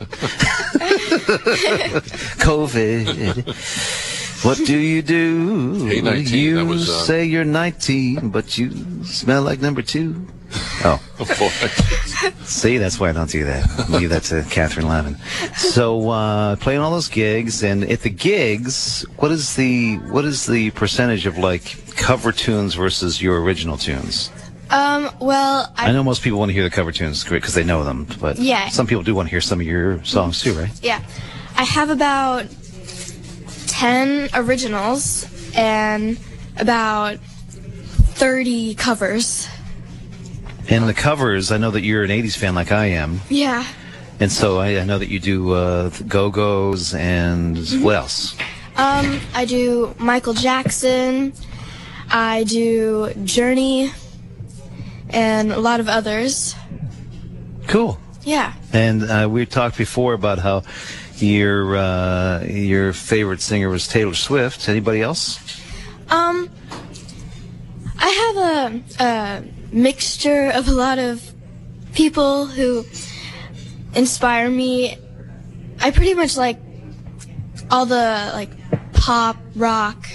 [2.40, 3.99] COVID.
[4.42, 5.86] What do you do?
[5.86, 10.26] Hey, 19, You that was, uh, say you're 19, but you smell like number two.
[10.82, 12.30] Oh, Oh, boy.
[12.44, 13.90] see, that's why I don't do that.
[13.90, 15.16] Leave that to Catherine Lavin.
[15.58, 20.46] So, uh, playing all those gigs, and at the gigs, what is the what is
[20.46, 24.30] the percentage of like cover tunes versus your original tunes?
[24.70, 27.54] Um, well, I I, know most people want to hear the cover tunes great because
[27.54, 28.68] they know them, but Yeah.
[28.70, 30.70] some people do want to hear some of your songs too, right?
[30.82, 31.02] yeah,
[31.56, 32.46] I have about
[33.70, 36.18] ten originals and
[36.56, 39.48] about thirty covers.
[40.68, 43.64] And the covers, I know that you're an '80s fan like I am, Yeah.
[44.20, 48.36] and so I, I know that you do uh, Go Go's and what else?
[48.76, 51.32] Um, I do Michael Jackson.
[52.10, 53.92] I do Journey,
[55.10, 56.54] and a lot of others.
[57.66, 57.98] Cool.
[58.22, 58.52] Yeah.
[58.72, 60.62] And uh, we talked before about how
[61.22, 64.68] your uh, your favorite singer was Taylor Swift.
[64.68, 65.38] Anybody else?
[66.08, 66.50] Um,
[67.98, 68.36] I have
[69.00, 71.22] a, a mixture of a lot of
[71.94, 72.84] people who
[73.94, 74.96] inspire me.
[75.80, 76.58] I pretty much like
[77.70, 78.50] all the like
[78.92, 80.06] pop rock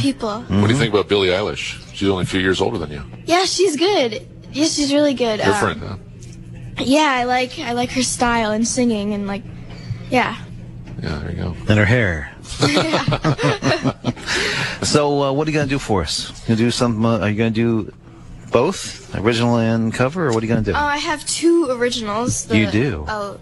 [0.00, 0.42] people.
[0.42, 1.82] What do you think about Billie Eilish?
[1.94, 3.02] She's only a few years older than you.
[3.24, 4.26] Yeah, she's good.
[4.52, 5.40] Yeah, she's really good.
[5.40, 5.96] Um, Different, huh?
[6.78, 9.42] Yeah, I like I like her style and singing and like,
[10.10, 10.36] yeah.
[11.02, 11.56] Yeah, there you go.
[11.68, 12.32] And her hair.
[14.82, 16.30] so, uh, what are you gonna do for us?
[16.30, 17.04] You gonna do some?
[17.04, 17.92] Uh, are you gonna do
[18.50, 20.72] both original and cover, or what are you gonna do?
[20.72, 22.46] Oh, I have two originals.
[22.46, 23.04] The, You do?
[23.08, 23.38] A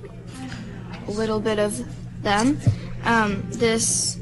[1.07, 1.87] little bit of
[2.23, 2.59] them.
[3.05, 4.19] Um, this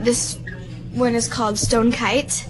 [0.00, 0.38] this
[0.92, 2.46] one is called Stone Kite.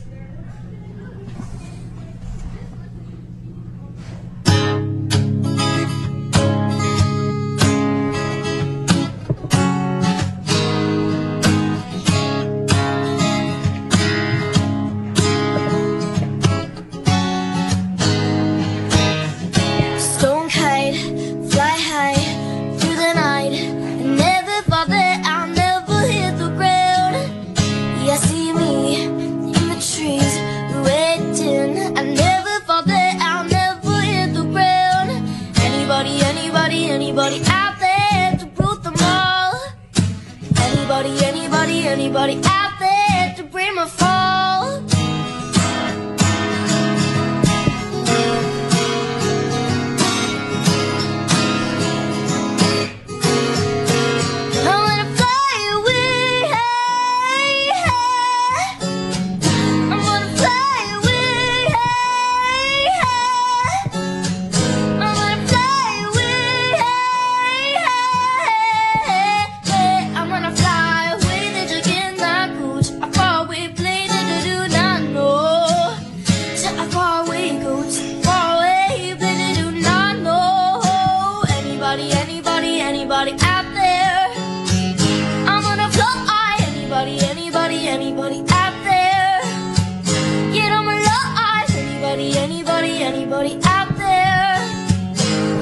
[93.10, 94.56] Anybody, out there?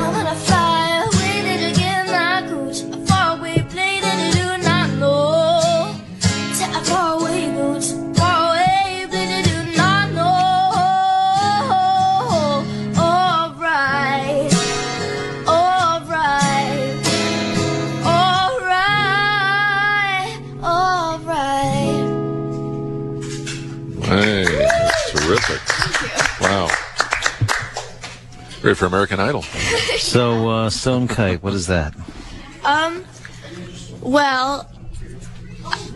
[0.00, 0.67] I'm gonna fly
[28.68, 29.40] Great for American Idol.
[29.96, 31.94] So, uh, Stone Kite, what is that?
[32.66, 33.02] Um,
[34.02, 34.70] well,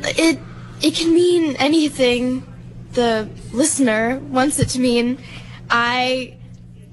[0.05, 0.39] it
[0.81, 2.51] it can mean anything
[2.95, 5.19] the listener wants it to mean.
[5.69, 6.39] I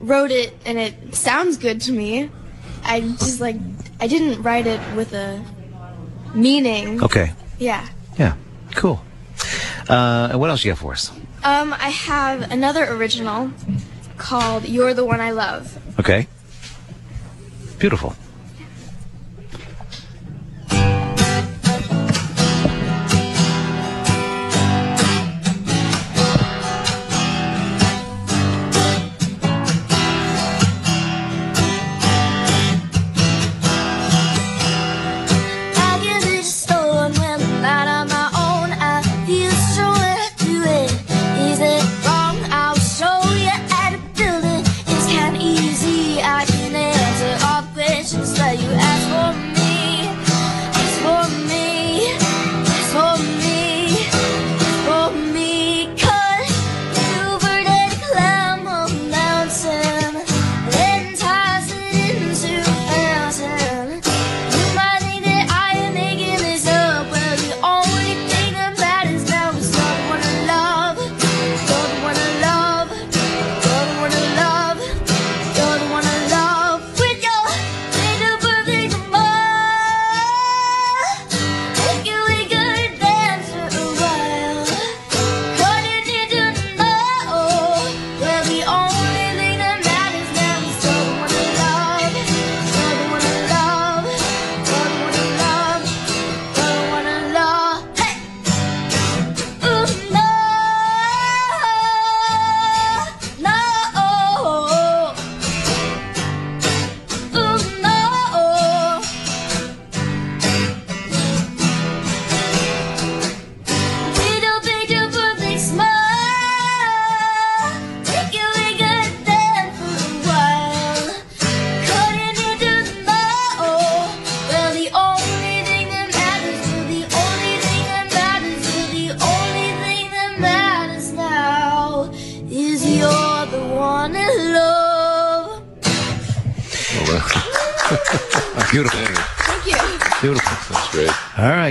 [0.01, 2.29] wrote it and it sounds good to me.
[2.83, 3.55] I just like
[4.01, 5.41] I didn't write it with a
[6.35, 7.01] meaning.
[7.01, 7.31] Okay.
[7.57, 7.87] Yeah.
[8.17, 8.35] Yeah.
[8.75, 9.01] Cool.
[9.87, 11.09] Uh, and what else you got for us?
[11.45, 13.49] Um, I have another original
[14.19, 16.27] called "You're the One I Love." Okay.
[17.79, 18.15] Beautiful.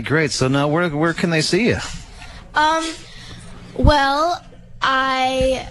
[0.09, 0.33] Great.
[0.33, 1.77] So now where where can they see you?
[2.55, 2.85] Um,
[3.77, 4.45] well,
[4.83, 5.69] I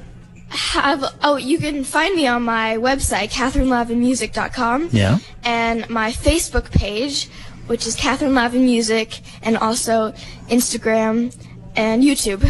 [0.49, 1.03] have.
[1.23, 4.89] Oh, you can find me on my website, CatherineLavinMusic.com.
[4.93, 5.17] Yeah.
[5.43, 7.27] And my Facebook page,
[7.67, 10.13] which is Catherine Lavin Music, and also
[10.49, 11.35] Instagram
[11.75, 12.49] and YouTube.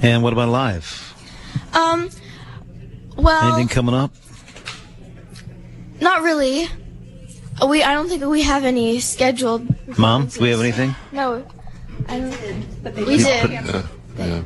[0.00, 1.14] And what about live?
[1.74, 2.10] Um,
[3.16, 4.12] well, Anything coming up?
[6.00, 6.68] not really.
[7.62, 9.66] Uh, We, I don't think we have any scheduled.
[9.98, 10.94] Mom, do we have anything?
[11.12, 11.44] No,
[12.08, 12.82] I don't.
[12.82, 13.50] But they We were- did.
[13.50, 13.82] Yeah.
[14.18, 14.42] Yeah.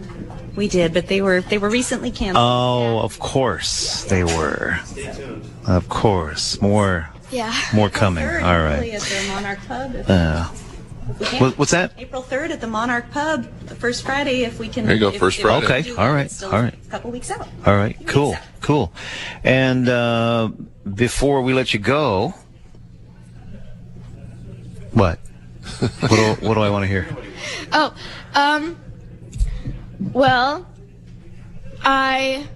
[0.54, 2.36] We did, but they were they were recently canceled.
[2.38, 4.78] Oh, of course they were.
[5.66, 7.52] Of course, more Yeah.
[7.74, 8.24] more coming.
[8.24, 8.92] Third, All hopefully.
[8.92, 9.94] At the Monarch Pub.
[9.94, 10.48] If, Uh,
[11.10, 11.40] if we can.
[11.40, 11.92] what, what's that?
[11.98, 14.86] April 3rd at the Monarch Pub, the first Friday, if we can.
[14.86, 15.60] There you go, first Friday.
[15.60, 16.12] we can Okay, do all it.
[16.14, 16.74] right, It's still all right.
[16.74, 17.46] A couple weeks out.
[17.66, 18.92] All right, cool, cool.
[19.44, 20.50] And uh,
[20.94, 22.32] before we let you go,
[24.96, 25.18] what?
[26.00, 27.06] What do, what do I want to hear?
[27.72, 27.94] Oh,
[28.34, 28.78] um,
[30.12, 30.66] well,
[31.82, 32.46] I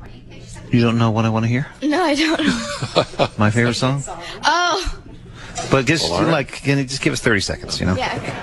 [0.70, 1.66] You don't know what I want to hear?
[1.82, 3.38] no, I don't.
[3.38, 4.02] My favorite song?
[4.44, 4.98] Oh,
[5.70, 6.32] But just Well, all right.
[6.32, 7.96] like, can you just give us 30 seconds, you know?
[7.96, 8.16] yeah.
[8.16, 8.34] Okay.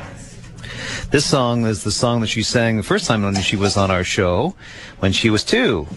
[1.09, 3.89] This song is the song that she sang the first time when she was on
[3.89, 4.55] our show
[4.99, 5.87] when she was two.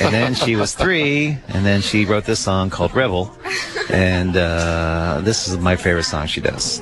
[0.00, 3.30] And then she was three, and then she wrote this song called Rebel.
[3.90, 6.80] And uh, this is my favorite song she does.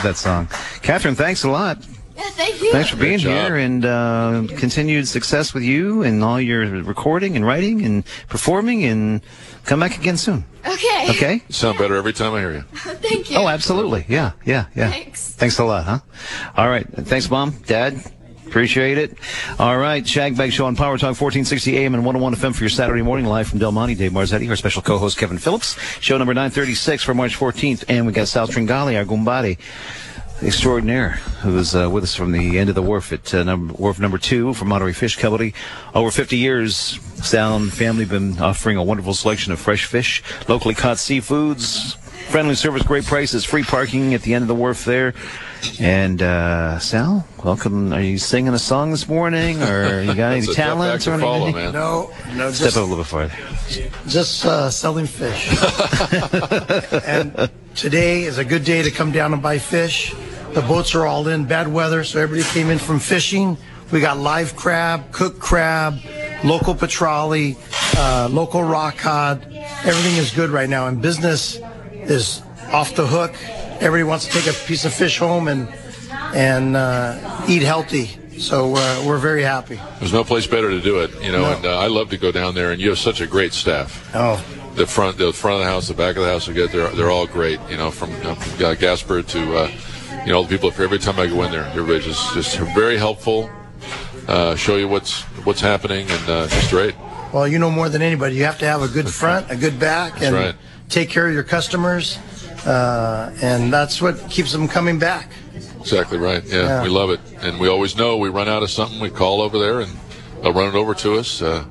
[0.00, 0.48] Love that song.
[0.80, 1.76] Catherine, thanks a lot.
[2.16, 2.72] Yeah, thank you.
[2.72, 7.44] Thanks for being here and uh, continued success with you and all your recording and
[7.44, 9.20] writing and performing and
[9.66, 10.46] come back again soon.
[10.66, 11.06] Okay.
[11.10, 11.34] Okay?
[11.46, 12.60] You sound better every time I hear you.
[12.72, 13.36] Thank you.
[13.36, 14.06] Oh, absolutely.
[14.08, 14.90] Yeah, yeah, yeah.
[14.90, 15.34] Thanks.
[15.34, 15.98] Thanks a lot, huh?
[16.56, 16.86] All right.
[16.88, 18.02] Thanks, Mom, Dad.
[18.50, 19.16] Appreciate it.
[19.60, 20.04] All right.
[20.04, 23.26] Shag Bag Show on Power Talk 1460 AM and 101 FM for your Saturday morning
[23.26, 23.94] live from Del Monte.
[23.94, 25.78] Dave Marzetti, our special co-host Kevin Phillips.
[26.00, 27.84] Show number 936 for March 14th.
[27.88, 29.56] And we got Sal Tringali, our Gumbadi
[30.42, 31.10] extraordinaire,
[31.42, 34.00] who was uh, with us from the end of the wharf at uh, number, wharf
[34.00, 35.54] number two for Monterey Fish Company.
[35.94, 36.74] Over 50 years,
[37.22, 41.99] Sal and family been offering a wonderful selection of fresh fish, locally caught seafoods,
[42.30, 45.14] friendly service, great prices, free parking at the end of the wharf there.
[45.80, 47.92] And uh, Sal, welcome.
[47.92, 51.02] Are you singing a song this morning, or you got any It's a tough act
[51.02, 51.64] talents or follow, anything?
[51.64, 51.72] man.
[51.72, 53.34] No, no, Step just, up a little bit farther.
[54.06, 55.48] just uh, selling fish.
[57.04, 60.14] and today is a good day to come down and buy fish.
[60.54, 63.58] The boats are all in, bad weather, so everybody came in from fishing.
[63.90, 65.98] We got live crab, cooked crab,
[66.44, 67.56] local petrale,
[67.96, 69.42] uh, local rock cod.
[69.52, 71.58] Everything is good right now, and business
[72.10, 72.42] is
[72.72, 73.34] off the hook.
[73.80, 75.68] Everybody wants to take a piece of fish home and
[76.34, 78.16] and uh, eat healthy.
[78.38, 79.78] So uh, we're very happy.
[79.98, 81.42] There's no place better to do it, you know.
[81.42, 81.56] No.
[81.56, 84.10] And uh, I love to go down there, and you have such a great staff.
[84.14, 84.42] Oh,
[84.76, 87.10] The front, the front of the house, the back of the house, get they're they're
[87.10, 87.60] all great.
[87.68, 89.70] You know, from, uh, from uh, Gasper to uh,
[90.24, 90.70] you know all the people.
[90.78, 93.50] Every time I go in there, everybody's just just very helpful.
[94.26, 96.94] Uh, show you what's what's happening, and uh, just great.
[97.32, 98.36] Well, you know more than anybody.
[98.36, 100.54] You have to have a good front, a good back, and right.
[100.90, 102.18] Take care of your customers.
[102.66, 105.30] Uh, and that's what keeps them coming back.
[105.80, 106.44] Exactly right.
[106.44, 106.82] Yeah, Yeah.
[106.82, 109.58] we love it, and we always know we run out of something, we call over
[109.58, 109.90] there, and
[110.42, 111.40] they'll run it over to us.
[111.40, 111.64] Uh,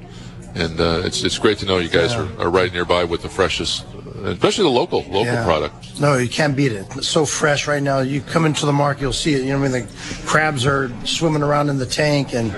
[0.55, 2.27] and uh, it's it's great to know you guys Yeah.
[2.39, 3.85] are, are right nearby with the freshest,
[4.25, 5.43] especially the local local Yeah.
[5.43, 5.99] product.
[5.99, 6.87] No, you can't beat it.
[6.95, 7.99] It's so fresh right now.
[7.99, 9.41] You come into the market, you'll see it.
[9.43, 12.51] You know, what I mean, the crabs are swimming around in the tank, and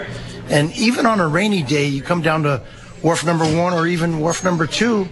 [0.50, 2.62] and even on a rainy day, you come down to
[3.04, 5.10] wharf number one or even wharf number two.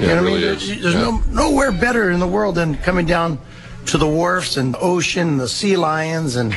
[0.00, 0.42] Yeah, you know what I mean?
[0.44, 0.68] is.
[0.82, 1.00] There's, Yeah.
[1.02, 3.38] no nowhere better in the world than coming down
[3.86, 6.54] to the wharfs and the ocean, and the sea lions, and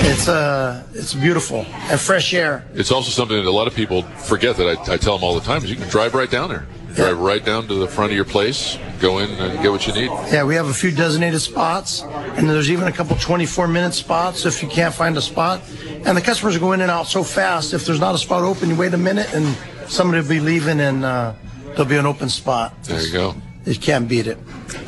[0.00, 2.64] it's uh it's beautiful and fresh air.
[2.74, 5.34] It's also something that a lot of people forget that I, I tell them all
[5.34, 6.66] the time is you can drive right down there.
[6.94, 9.92] Drive right down to the front of your place, go in and get what you
[9.92, 10.10] need.
[10.32, 12.02] Yeah, we have a few designated spots,
[12.36, 15.60] and there's even a couple 24 minute spots if you can't find a spot.
[16.06, 17.74] And the customers go in and out so fast.
[17.74, 19.44] If there's not a spot open, you wait a minute, and
[19.88, 21.34] somebody will be leaving, and uh,
[21.76, 22.74] there'll be an open spot.
[22.84, 23.34] There you go.
[23.66, 24.38] You can't beat it.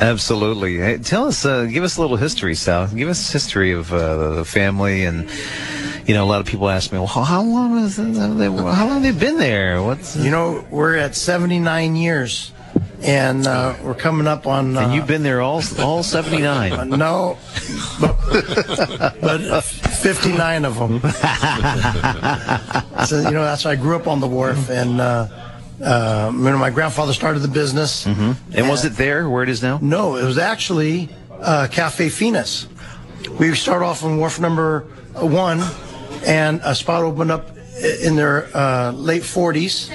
[0.01, 0.79] Absolutely.
[0.79, 2.87] Hey, tell us, uh, give us a little history, Sal.
[2.89, 5.29] Give us history of uh, the family, and
[6.07, 8.39] you know, a lot of people ask me, well, how, how long is it, have
[8.39, 9.83] they, how long have they been there?
[9.83, 12.53] What's You know, we're at 79 years,
[13.03, 14.77] and uh, we're coming up on.
[14.77, 17.37] Uh, and you've been there all all seventy uh, no,
[18.01, 18.17] but,
[19.21, 21.01] but 59 of them.
[23.07, 25.01] so, you know, that's why I grew up on the wharf, and
[25.81, 28.07] uh, Uh, you know, my grandfather started the business.
[28.07, 29.79] And was it there where it is now?
[29.83, 31.09] No, it was actually
[31.41, 32.67] uh, Cafe Finas.
[33.39, 34.81] We start off on wharf number
[35.15, 35.63] one,
[36.27, 37.57] and a spot opened up
[38.03, 39.91] in their uh, late 40s,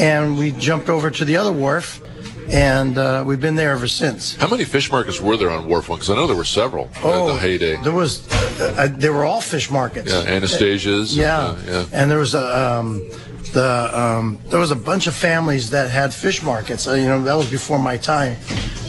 [0.00, 2.00] and we jumped over to the other wharf,
[2.48, 4.34] and uh, we've been there ever since.
[4.36, 5.98] How many fish markets were there on Wharf One?
[5.98, 7.76] Because I know there were several at the heyday.
[7.82, 8.26] There was,
[8.60, 10.10] uh, they were all fish markets.
[10.12, 11.16] Yeah, Anastasia's.
[11.16, 11.84] Yeah, uh, yeah.
[11.92, 13.08] and there was a um,
[13.52, 16.86] the um, there was a bunch of families that had fish markets.
[16.86, 18.36] Uh, you know, that was before my time.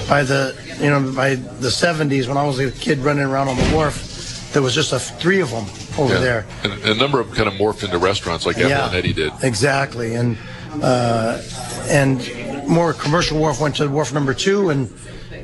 [0.07, 3.57] By the you know by the 70s, when I was a kid running around on
[3.57, 5.65] the wharf, there was just a, three of them
[5.97, 6.19] over Yeah.
[6.19, 6.45] there.
[6.63, 9.31] And, a number of them kind of morphed into restaurants like Ethel and Eddie did.
[9.43, 10.37] Exactly, and
[10.81, 11.41] uh,
[11.87, 14.91] and more commercial wharf went to wharf number two, and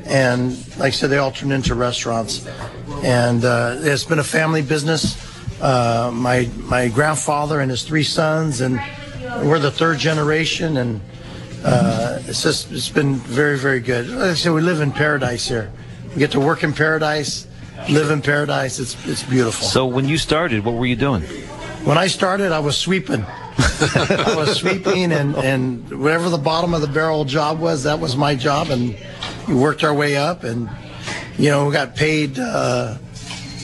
[0.06, 2.46] and like I said, they all turned into restaurants,
[3.02, 5.16] and uh, it's been a family business.
[5.60, 8.80] Uh, my my grandfather and his three sons, and
[9.42, 11.00] we're the third generation, and
[11.64, 14.08] uh, it's just it's been very very good.
[14.08, 15.72] Like I said, we live in paradise here.
[16.10, 17.46] We get to work in paradise,
[17.88, 18.78] live in paradise.
[18.78, 19.66] It's it's beautiful.
[19.66, 21.22] So when you started, what were you doing?
[21.86, 23.24] When I started, I was sweeping.
[23.24, 28.16] I was sweeping, and, and whatever the bottom of the barrel job was, that was
[28.16, 28.70] my job.
[28.70, 28.96] And
[29.46, 30.68] we worked our way up, and
[31.38, 32.98] you know, we got paid uh,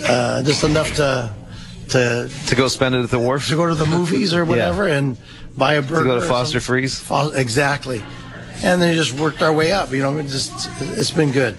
[0.04, 1.34] uh, just enough to
[1.92, 3.48] to To go spend it at the wharf?
[3.48, 5.16] to go to the movies or whatever, and
[5.56, 6.02] buy a burger.
[6.04, 6.60] To go to Foster.
[6.60, 6.98] Freeze?
[6.98, 8.02] Fo- exactly.
[8.64, 9.90] And then just worked our way up.
[9.92, 11.56] You know, it just it's been good.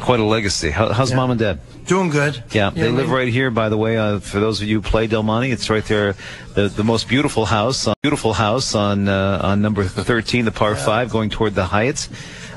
[0.00, 0.70] Quite a legacy.
[0.70, 1.60] How, how's mom and dad?
[1.86, 2.42] Doing good.
[2.52, 3.50] Yeah, You they live right here.
[3.50, 6.14] By the way, uh, for those of you who play Del Monte, it's right there,
[6.54, 10.76] the the most beautiful house, uh, beautiful house on uh, on number thirteen, the par
[10.76, 12.08] five, going toward the Hyatt.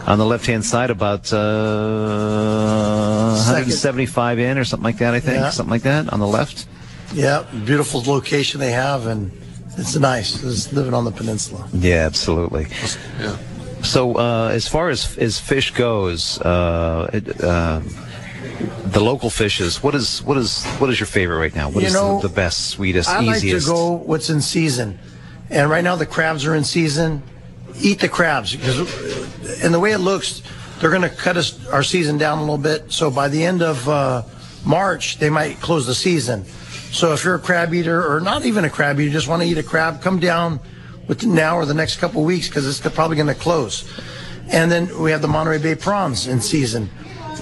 [0.08, 1.38] On the left hand side, about uh,
[3.38, 5.14] 175 in or something like that.
[5.14, 5.49] I think Yeah.
[5.52, 6.66] something like that on the left.
[7.14, 9.32] Yeah, beautiful location they have, and
[9.78, 10.41] it's nice.
[10.41, 11.68] Just living on the peninsula.
[11.74, 12.68] Yeah, absolutely.
[13.20, 13.36] Yeah.
[13.84, 17.82] So uh, as far as as fish goes, uh, it, uh,
[18.86, 19.82] the local fishes.
[19.84, 21.70] What is what is what is your favorite right now?
[21.70, 23.68] What You is know, the, the best, sweetest, I like easiest?
[23.68, 24.99] to go what's in season,
[25.49, 27.24] and right now the crabs are in season.
[27.82, 28.78] Eat the crabs because,
[29.63, 30.41] and the way it looks,
[30.79, 32.91] they're going to cut us our season down a little bit.
[32.91, 34.23] So by the end of uh,
[34.65, 36.45] March, they might close the season.
[36.91, 39.47] So if you're a crab eater or not even a crab eater, just want to
[39.47, 40.59] eat a crab, come down
[41.07, 43.89] with now or the next couple weeks because it's probably going to close.
[44.49, 46.89] And then we have the Monterey Bay prawns in season,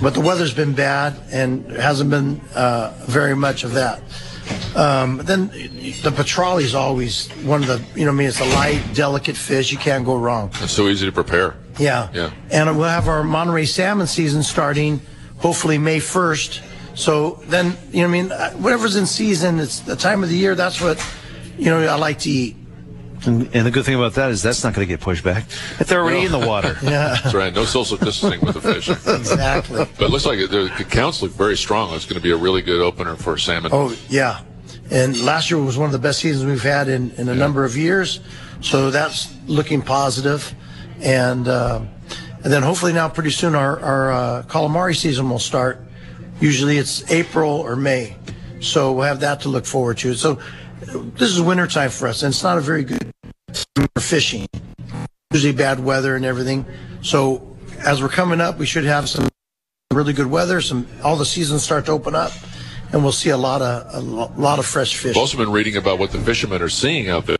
[0.01, 4.03] but the weather's been bad and hasn't been uh, very much of that.
[4.75, 5.47] Um, then
[6.03, 9.35] the petrale is always one of the, you know, I mean, it's a light, delicate
[9.35, 9.71] fish.
[9.71, 10.51] You can't go wrong.
[10.61, 11.55] It's so easy to prepare.
[11.79, 12.09] Yeah.
[12.13, 12.31] Yeah.
[12.51, 15.01] And we'll have our Monterey salmon season starting
[15.37, 16.61] hopefully May 1st.
[16.95, 20.29] So then, you know, what I mean, Uh, whatever's in season, it's the time of
[20.29, 20.53] the year.
[20.55, 21.01] That's what,
[21.57, 22.57] you know, I like to eat.
[23.25, 25.45] And, and the good thing about that is that's not going to get pushed back.
[25.79, 26.77] If they're already in the water.
[26.83, 27.15] Yeah.
[27.21, 27.53] That's right.
[27.53, 28.89] No social distancing with the fish.
[29.07, 29.85] Exactly.
[29.97, 31.93] But it looks like it, the counts look very strong.
[31.93, 33.71] It's going to be a really good opener for salmon.
[33.73, 34.41] Oh yeah,
[34.89, 37.65] and last year was one of the best seasons we've had in, in a number
[37.65, 38.21] of years,
[38.61, 40.53] so that's looking positive,
[41.01, 41.81] and uh,
[42.43, 45.81] and then hopefully now pretty soon our our uh, calamari season will start.
[46.39, 48.15] Usually it's April or May,
[48.61, 50.13] so we'll have that to look forward to.
[50.13, 50.39] So
[50.81, 53.11] this is winter time for us, and it's not a very good
[53.51, 54.47] time for fishing.
[55.31, 56.65] Usually bad weather and everything.
[57.01, 59.27] So as we're coming up, we should have some
[59.93, 60.61] really good weather.
[60.61, 62.31] Some all the seasons start to open up,
[62.93, 65.11] and we'll see a lot of a lot of fresh fish.
[65.11, 67.37] I've also been reading about what the fishermen are seeing out there.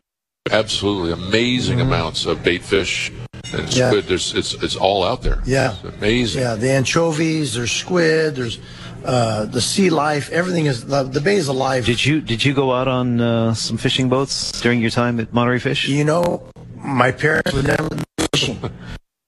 [0.52, 3.12] Absolutely amazing amounts of bait fish
[3.54, 3.76] and.
[3.76, 3.90] Yeah.
[3.90, 4.06] squid.
[4.06, 5.42] There's, it's it's all out there.
[5.46, 5.76] Yeah.
[5.84, 6.42] It's amazing.
[6.42, 8.60] Yeah, the anchovies, there's squid, there's
[9.06, 10.30] uh, the sea life.
[10.32, 11.86] Everything is the, the bay is alive.
[11.86, 15.34] Did you did you go out on uh, some fishing boats during your time at
[15.34, 15.88] Monterey Fish?
[15.88, 16.44] you know,
[16.76, 18.60] my parents would never let fishing.
[18.62, 18.70] They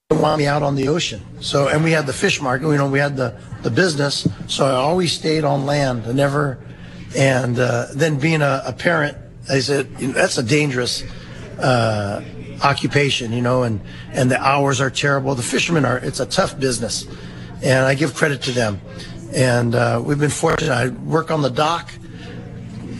[0.09, 1.22] didn't want me out on the ocean.
[1.39, 2.68] So, and we had the fish market.
[2.68, 4.28] You know, we had the the business.
[4.47, 6.03] So I always stayed on land.
[6.05, 6.59] I never.
[7.16, 9.18] And uh, then being a, a parent,
[9.49, 11.03] I said you know, that's a dangerous
[11.59, 12.22] uh,
[12.64, 13.32] occupation.
[13.32, 13.82] You know, and
[14.14, 15.36] and the hours are terrible.
[15.36, 15.97] The fishermen are.
[15.97, 17.07] It's a tough business,
[17.64, 18.82] and I give credit to them.
[19.34, 20.72] And uh, we've been fortunate.
[20.72, 21.91] I work on the dock.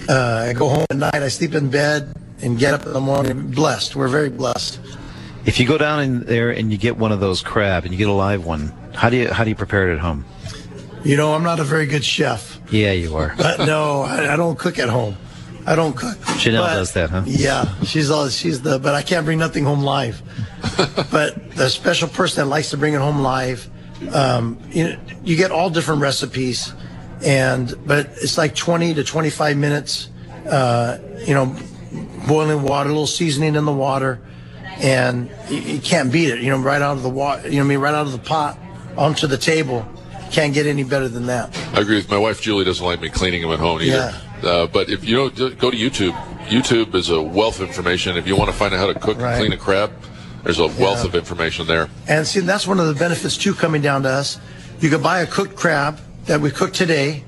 [0.08, 1.16] Uh, I go home at night.
[1.16, 3.52] I sleep in bed and get up in the morning.
[3.52, 3.96] Blessed.
[3.96, 4.80] We're very blessed.
[5.46, 7.98] If you go down in there and you get one of those crab and you
[7.98, 10.26] get a live one, how do you how do you prepare it at home?
[11.04, 12.60] You know, I'm not a very good chef.
[12.70, 13.34] Yeah, you are.
[13.38, 15.18] But no, I, I don't cook at home.
[15.66, 16.18] I don't cook.
[16.38, 17.24] Chanel But- does that, huh?
[17.26, 18.80] Yeah, she's all she's the.
[18.80, 20.22] But I can't bring nothing home live.
[21.12, 23.70] but the special person that likes to bring it home live,
[24.14, 26.74] um, you know, you get all different recipes,
[27.24, 30.10] and but it's like 20 to 25 minutes.
[30.50, 31.56] Uh, you know,
[32.28, 34.20] boiling water, a little seasoning in the water,
[34.78, 36.42] and you, you can't beat it.
[36.42, 37.48] You know, right out of the water.
[37.48, 38.58] You know, what I mean, right out of the pot
[38.98, 39.88] onto the table.
[40.32, 41.56] Can't get any better than that.
[41.74, 42.42] I agree with my wife.
[42.42, 44.14] Julie doesn't like me cleaning them at home either.
[44.44, 46.14] Uh, but if you know, go to YouTube.
[46.48, 48.18] YouTube is a wealth of information.
[48.18, 49.92] If you want to find out how to cook and clean a crab,
[50.44, 51.06] there's a wealth Yeah.
[51.06, 51.88] of information there.
[52.08, 54.40] And see, that's one of the benefits too coming down to us.
[54.80, 57.24] You could buy a cooked crab that we cooked today,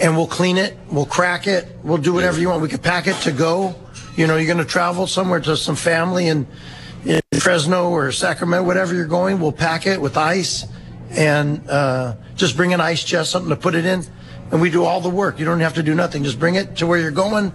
[0.00, 2.60] and we'll clean it, we'll crack it, we'll do whatever you want.
[2.60, 3.74] We could pack it to go.
[4.16, 6.46] You know, you're going to travel somewhere to some family in,
[7.04, 9.38] in Fresno or Sacramento, whatever you're going.
[9.40, 10.66] We'll pack it with ice
[11.10, 14.04] and uh, just bring an ice chest, something to put it in,
[14.50, 15.38] and we do all the work.
[15.38, 16.24] You don't have to do nothing.
[16.24, 17.52] Just bring it to where you're going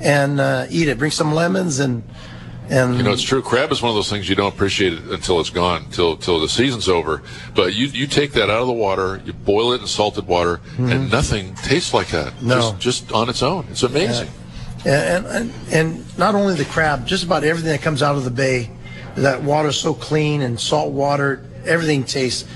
[0.00, 0.98] and uh, eat it.
[0.98, 2.02] Bring some lemons and
[2.70, 3.40] and You know, it's true.
[3.40, 6.38] Crab is one of those things you don't appreciate it until it's gone, till till
[6.38, 7.22] the season's over.
[7.54, 10.60] But you you take that out of the water, you boil it in salted water,
[10.76, 12.32] and nothing tastes like that.
[12.34, 12.48] Mm-hmm.
[12.48, 12.54] No.
[12.56, 13.66] just, just on its own.
[13.70, 14.28] It's amazing.
[14.84, 18.30] And, and and not only the crab, just about everything that comes out of the
[18.30, 18.70] bay,
[19.16, 22.46] that water's so clean and salt water, everything tastes,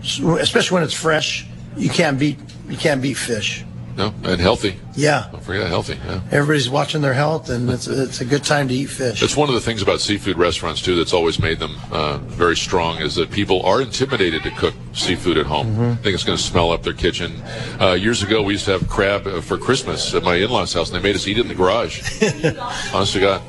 [0.00, 1.46] especially when it's fresh.
[1.76, 2.38] You can't beat
[2.68, 3.64] you can't beat fish.
[3.96, 4.76] No, and healthy.
[4.94, 5.98] Yeah, Don't forget healthy.
[6.06, 6.20] Yeah.
[6.30, 9.20] everybody's watching their health, and it's it's a good time to eat fish.
[9.20, 12.56] That's one of the things about seafood restaurants too that's always made them uh, very
[12.56, 15.66] strong is that people are intimidated to cook seafood at home.
[15.72, 15.82] Mm-hmm.
[15.82, 17.42] I think it's going to smell up their kitchen.
[17.80, 20.90] Uh, years ago, we used to have crab uh, for Christmas at my in-laws' house,
[20.92, 22.00] and they made us eat it in the garage.
[22.94, 23.42] Honest to God.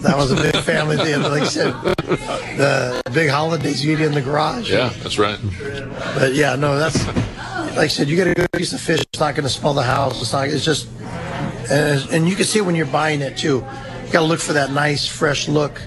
[0.00, 1.22] That was a big family thing.
[1.22, 4.70] Like I said, the big holidays you eat in the garage.
[4.70, 5.38] Yeah, that's right.
[6.14, 7.02] But yeah, no, that's
[7.76, 8.08] like I said.
[8.08, 9.00] You get a good piece of fish.
[9.00, 10.20] It's not going to smell the house.
[10.20, 10.48] It's not.
[10.48, 10.88] It's just,
[11.70, 13.64] and, and you can see it when you're buying it too.
[14.06, 15.80] You got to look for that nice, fresh look,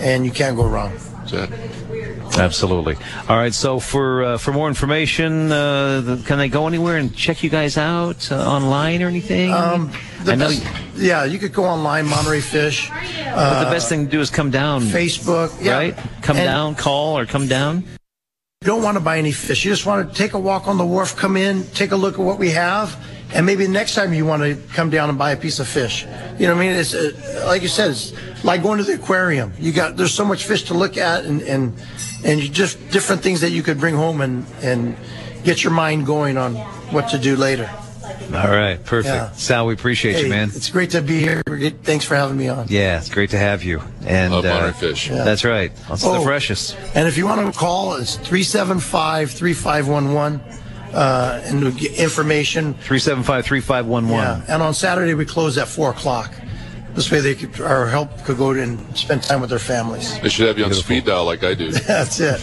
[0.00, 0.92] and you can't go wrong.
[1.26, 1.50] That's it.
[2.38, 2.96] Absolutely.
[3.28, 3.52] All right.
[3.52, 7.50] So for uh, for more information, uh, the- can they go anywhere and check you
[7.50, 9.52] guys out uh, online or anything?
[9.52, 9.92] Um,
[10.24, 10.48] the I know.
[10.48, 10.64] best-
[10.96, 14.50] yeah, you could go online, Monterey Fish, but the best thing to do is come
[14.50, 15.52] down, Facebook.
[15.62, 15.74] Yeah.
[15.76, 15.96] right?
[16.22, 17.84] Come And down, call, or come down.
[18.62, 19.64] You don't want to buy any fish.
[19.64, 22.14] You just want to take a walk on the wharf, come in, take a look
[22.14, 22.96] at what we have,
[23.34, 26.04] and maybe next time you want to come down and buy a piece of fish.
[26.38, 26.76] You know what I mean?
[26.76, 29.52] It's uh, like you said, it's like going to the aquarium.
[29.58, 31.74] You got there's so much fish to look at, and and
[32.24, 34.96] and just different things that you could bring home and and
[35.42, 36.54] get your mind going on
[36.94, 37.68] what to do later.
[38.34, 38.82] All right.
[38.84, 39.14] Perfect.
[39.14, 39.30] Yeah.
[39.32, 40.50] Sal, we appreciate Hey, you, man.
[40.54, 41.42] it's great to be here.
[41.82, 42.66] Thanks for having me on.
[42.68, 43.80] Yeah, it's great to have you.
[44.06, 45.08] And Love uh, Monterey fish.
[45.08, 45.70] That's right.
[45.88, 46.22] That's the Oh.
[46.24, 46.76] freshest.
[46.94, 50.40] And if you want to call, it's 375 3511
[50.94, 51.64] uh, and
[51.98, 52.74] information.
[52.74, 54.10] 375 3511.
[54.46, 54.54] Yeah.
[54.54, 56.32] And on Saturday, we close at 4 o'clock.
[56.94, 60.20] This way, they could, our help could go and spend time with their families.
[60.20, 61.70] They should have you on speed dial like I do.
[61.72, 62.38] That's it.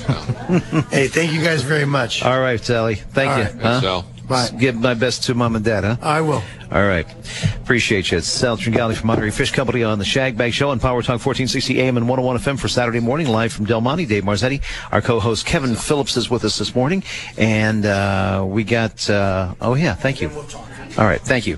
[0.90, 2.24] hey, thank you guys very much.
[2.24, 2.96] All right, Sally.
[2.96, 3.44] Thank All you.
[3.44, 3.54] right.
[3.54, 4.06] Thanks, Sal.
[4.58, 5.98] Give my best to mom and dad, huh?
[6.02, 6.44] I will.
[6.72, 7.08] All right.
[7.56, 8.20] Appreciate you.
[8.20, 11.26] It's Sal Tringali from Monterey Fish Company on the Shag Bag Show on Power Talk
[11.26, 14.06] 1460 AM and 101 FM for Saturday morning, live from Del Monte.
[14.06, 14.62] Dave Marzetti,
[14.92, 17.04] our co-host Kevin Phillips is with us this morning.
[17.38, 20.30] And uh, we got, uh, oh, yeah, thank you.
[20.98, 21.58] All right, thank you.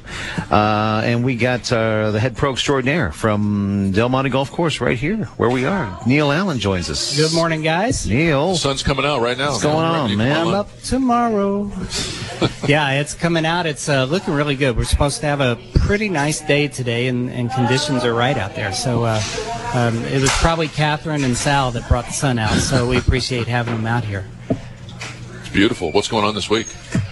[0.51, 4.97] Uh, and we got uh, the head pro extraordinaire from Del Monte Golf Course right
[4.97, 5.99] here, where we are.
[6.05, 7.17] Neil Allen joins us.
[7.17, 8.05] Good morning, guys.
[8.05, 8.55] Neil.
[8.55, 9.51] Sun's coming out right now.
[9.51, 10.47] What's going on, man?
[10.47, 11.71] I'm up tomorrow.
[12.67, 13.65] yeah, it's coming out.
[13.65, 14.75] It's uh, looking really good.
[14.77, 18.53] We're supposed to have a pretty nice day today, and, and conditions are right out
[18.53, 18.71] there.
[18.71, 19.19] So uh,
[19.73, 22.53] um, it was probably Catherine and Sal that brought the sun out.
[22.59, 24.27] So we appreciate having them out here.
[25.39, 25.91] It's beautiful.
[25.91, 26.67] What's going on this week?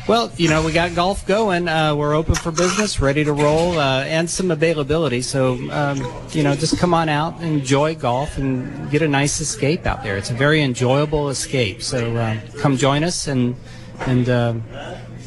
[0.08, 1.68] Well, you know, we got golf going.
[1.68, 5.24] Uh, we're open for business, ready to roll, uh, and some availability.
[5.24, 5.98] So, um,
[6.30, 10.16] you know, just come on out, enjoy golf, and get a nice escape out there.
[10.16, 11.82] It's a very enjoyable escape.
[11.82, 13.56] So, uh, come join us and
[14.02, 14.54] and uh,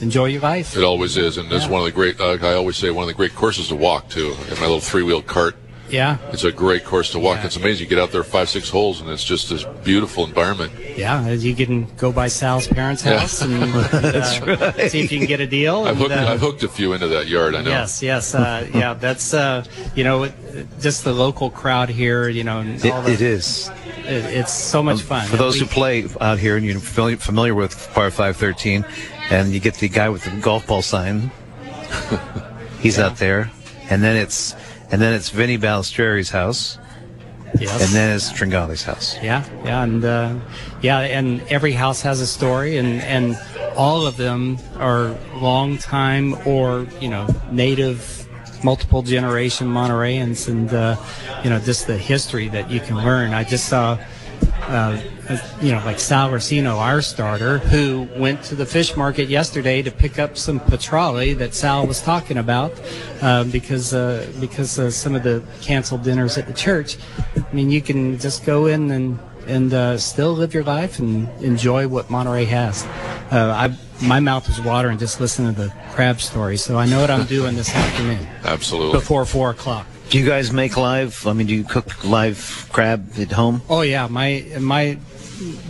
[0.02, 0.76] enjoy your life.
[0.76, 1.70] It always is, and it's Yeah.
[1.70, 2.20] one of the great.
[2.20, 4.34] Uh, I always say one of the great courses to walk too.
[4.50, 5.56] In my little three-wheel cart,
[5.90, 7.38] Yeah, it's a great course to walk.
[7.40, 7.46] Yeah.
[7.46, 7.84] It's amazing.
[7.84, 10.72] You get out there five, six holes, and it's just this beautiful environment.
[10.96, 11.22] yeah.
[11.26, 13.18] As you can go by Sal's parents' Yeah.
[13.20, 15.82] house and uh, see if you can get a deal.
[15.82, 17.54] I've and, hooked, uh, I've hooked a few into that yard.
[17.54, 17.70] I know.
[17.70, 18.94] Yes, yes, uh, yeah.
[18.94, 20.30] That's uh, you know,
[20.80, 22.28] just the local crowd here.
[22.28, 23.70] You know, and all It, the, it is.
[24.06, 25.26] it- it's so much fun.
[25.26, 28.84] For those We- who play out here and you're familiar, familiar with Par 513,
[29.32, 31.30] and you get the guy with the golf ball sign,
[32.80, 33.50] he's out there,
[33.88, 34.54] and then it's
[34.90, 36.78] and then it's Vinny Balistreri's house,
[37.58, 37.82] yes.
[37.82, 39.16] and then it's Tringali's house.
[39.22, 40.38] Yeah, yeah, and uh,
[40.82, 43.38] yeah, and every house has a story, and and
[43.74, 48.28] all of them are long time or you know native,
[48.62, 50.96] multiple generation Montereyans, and uh,
[51.42, 53.32] you know just the history that you can learn.
[53.32, 53.98] I just saw
[54.64, 55.00] uh,
[55.60, 59.90] you know, like Sal Racino, our starter, who went to the fish market yesterday to
[59.90, 62.72] pick up some petrale that Sal was talking about
[63.20, 66.96] uh, because uh, because uh, some of the canceled dinners at the church.
[67.36, 71.28] I mean, you can just go in and and uh, still live your life and
[71.42, 72.84] enjoy what Monterey has.
[73.30, 77.00] Uh, I my mouth is watering just listening to the crab story, so I know
[77.00, 78.98] what I'm doing this afternoon Absolutely.
[78.98, 79.86] before four o'clock.
[80.12, 81.26] Do you guys make live?
[81.26, 83.62] I mean, do you cook live crab at home?
[83.70, 84.98] Oh yeah, my my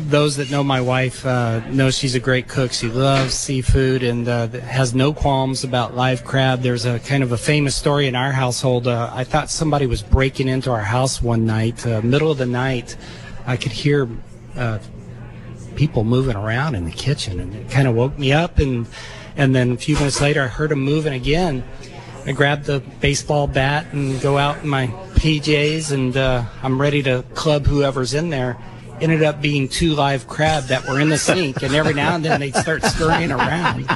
[0.08, 2.72] those that know my wife uh, know she's a great cook.
[2.72, 6.62] She loves seafood and uh, has no qualms about live crab.
[6.62, 8.88] There's a kind of a famous story in our household.
[8.88, 12.46] Uh, I thought somebody was breaking into our house one night, uh, middle of the
[12.46, 12.96] night.
[13.46, 14.08] I could hear
[14.56, 14.80] uh,
[15.76, 18.58] people moving around in the kitchen, and it kind of woke me up.
[18.58, 18.88] And
[19.36, 21.62] and then a few minutes later, I heard them moving again.
[22.24, 27.02] I grab the baseball bat and go out in my PJs, and uh, I'm ready
[27.04, 28.56] to club whoever's in there.
[29.00, 32.24] Ended up being two live crab that were in the sink, and every now and
[32.24, 33.86] then they'd start scurrying around.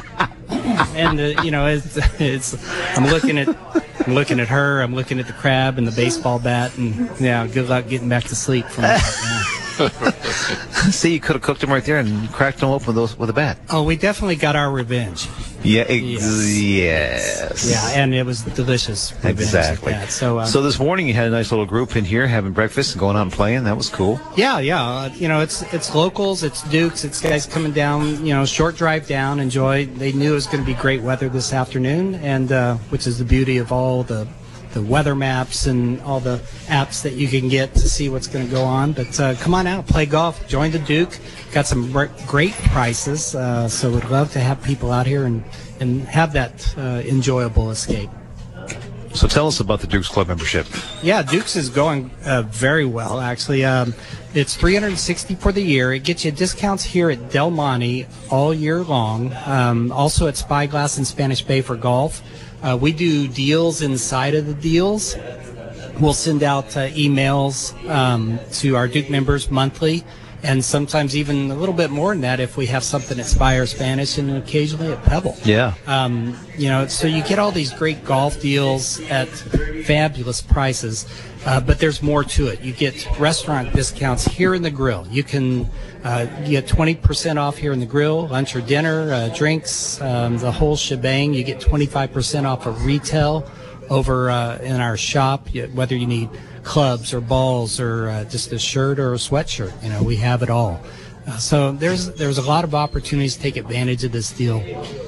[0.49, 2.57] And uh, you know, it's, it's
[2.97, 3.49] I'm looking at
[4.07, 7.47] I'm looking at her, I'm looking at the crab and the baseball bat, and yeah,
[7.47, 9.63] good luck getting back to sleep from that.
[10.91, 13.31] See, you could have cooked them right there and cracked them open with, those, with
[13.31, 13.59] a bat.
[13.71, 15.29] Oh, we definitely got our revenge.
[15.63, 17.69] Yeah, ex- yes.
[17.69, 19.13] Yeah, and it was delicious.
[19.25, 19.93] Exactly.
[19.93, 20.11] that.
[20.11, 22.93] So, uh, so this morning you had a nice little group in here having breakfast
[22.93, 23.65] and going out and playing.
[23.65, 24.21] That was cool.
[24.37, 24.83] Yeah, yeah.
[24.83, 28.25] Uh, you know, it's it's locals, it's Dukes, it's guys coming down.
[28.25, 29.41] You know, short drive down.
[29.41, 29.87] Enjoy.
[29.87, 33.19] They knew it was going to be great weather this afternoon, and uh, which is
[33.19, 34.29] the beauty of all the
[34.77, 38.45] the weather maps and all the apps that you can get to see what's going
[38.45, 38.93] to go on.
[38.93, 41.19] But uh, come on out, play golf, join the Duke.
[41.53, 45.43] Got some gr- great prices, uh, so we'd love to have people out here and
[45.81, 48.11] and have that uh, enjoyable escape.
[49.15, 50.67] So tell us about the Dukes Club membership.
[51.03, 53.65] Yeah, Dukes is going uh, very well, actually.
[53.65, 53.95] Um,
[54.35, 55.95] it's 360 for the year.
[55.95, 59.33] It gets you discounts here at Del Monte all year long.
[59.47, 62.23] Um, also at Spyglass and Spanish Bay for golf.
[62.63, 65.17] Uh, we do deals inside of the deals.
[66.01, 70.05] We'll send out uh, emails um, to our Duke members monthly,
[70.47, 73.67] and sometimes even a little bit more than that if we have something at Spire
[73.67, 75.37] Spanish and occasionally at Pebble.
[75.45, 75.75] Yeah.
[75.87, 81.05] Um, you know, so you get all these great golf deals at fabulous prices,
[81.45, 82.61] uh, but there's more to it.
[82.61, 85.05] You get restaurant discounts here in the grill.
[85.11, 85.69] You can
[86.05, 90.39] uh, you get 20% off here in the grill, lunch or dinner, uh, drinks, um,
[90.39, 91.35] the whole shebang.
[91.35, 93.51] You get 25% off of retail
[93.91, 96.31] over uh, in our shop, whether you need
[96.67, 99.73] clubs or balls or uh, just a shirt or a sweatshirt.
[99.83, 100.81] You know, we have it all.
[101.27, 104.59] Uh, so there's there's a lot of opportunities to take advantage of this deal,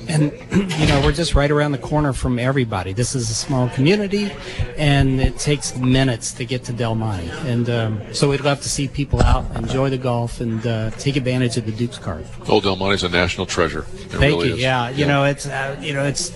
[0.08, 0.32] and
[0.80, 2.92] you know we're just right around the corner from everybody.
[2.92, 4.28] This is a small community,
[4.76, 8.68] and it takes minutes to get to Del Monte, and um, so we'd love to
[8.68, 12.26] see people out, enjoy the golf, and uh, take advantage of the Duke's card.
[12.48, 13.82] Old Del Monte's a national treasure.
[13.94, 14.54] It Thank really you.
[14.54, 14.60] is.
[14.60, 16.32] Yeah, you know it's uh, you know it's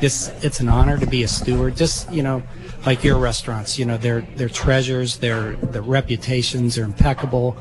[0.00, 1.76] it's it's an honor to be a steward.
[1.76, 2.42] Just you know,
[2.88, 5.18] like your restaurants, you know, they're they're treasures.
[5.18, 7.54] Their their reputations are impeccable.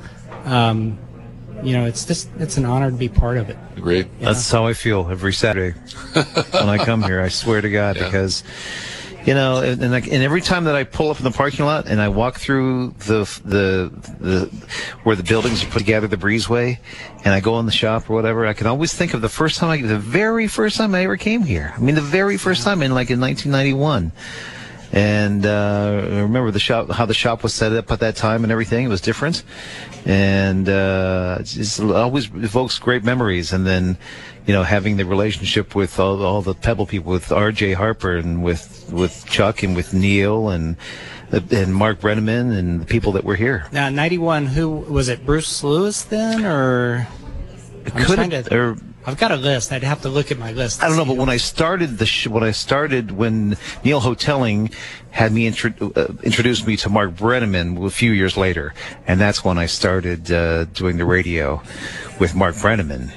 [0.45, 0.97] Um,
[1.61, 3.57] you know, it's just it's an honor to be part of it.
[3.75, 4.07] Agreed.
[4.21, 5.77] That's how I feel every Saturday
[6.13, 7.19] when I come here.
[7.19, 8.05] I swear to God, Yeah.
[8.05, 8.43] because
[9.25, 11.65] you know, and, and, like, and every time that I pull up in the parking
[11.65, 14.45] lot and I walk through the the the
[15.03, 16.79] where the buildings are put together, the breezeway,
[17.25, 19.59] and I go in the shop or whatever, I can always think of the first
[19.59, 21.73] time I, the very first time I ever came here.
[21.75, 24.13] I mean, the very first time in like in 1991.
[24.97, 28.43] And uh, I remember the shop, how the shop was set up at that time,
[28.43, 28.83] and everything.
[28.83, 29.43] It was different,
[30.07, 33.53] and uh, it's just always evokes great memories.
[33.53, 33.99] And then,
[34.47, 37.73] you know, having the relationship with all, all the Pebble people, with R.J.
[37.73, 40.75] Harper, and with with Chuck, and with Neil, and
[41.31, 43.67] and Mark Brenneman, and the people that were here.
[43.71, 44.47] Now, ninety one.
[44.47, 45.23] Who was it?
[45.27, 47.07] Bruce Lewis then, or
[47.93, 48.77] I'm Could it- to- or
[49.07, 49.71] I've got a list.
[49.71, 50.83] I'd have to look at my list.
[50.83, 53.55] I don't know, but when I started the sh- when I started when
[53.85, 54.73] Neil Hotelling
[55.11, 58.73] had me intro- uh, introduced me to Mark Brenneman a few years later,
[59.07, 61.61] and that's when I started uh, doing the radio
[62.19, 63.11] with Mark Brenneman,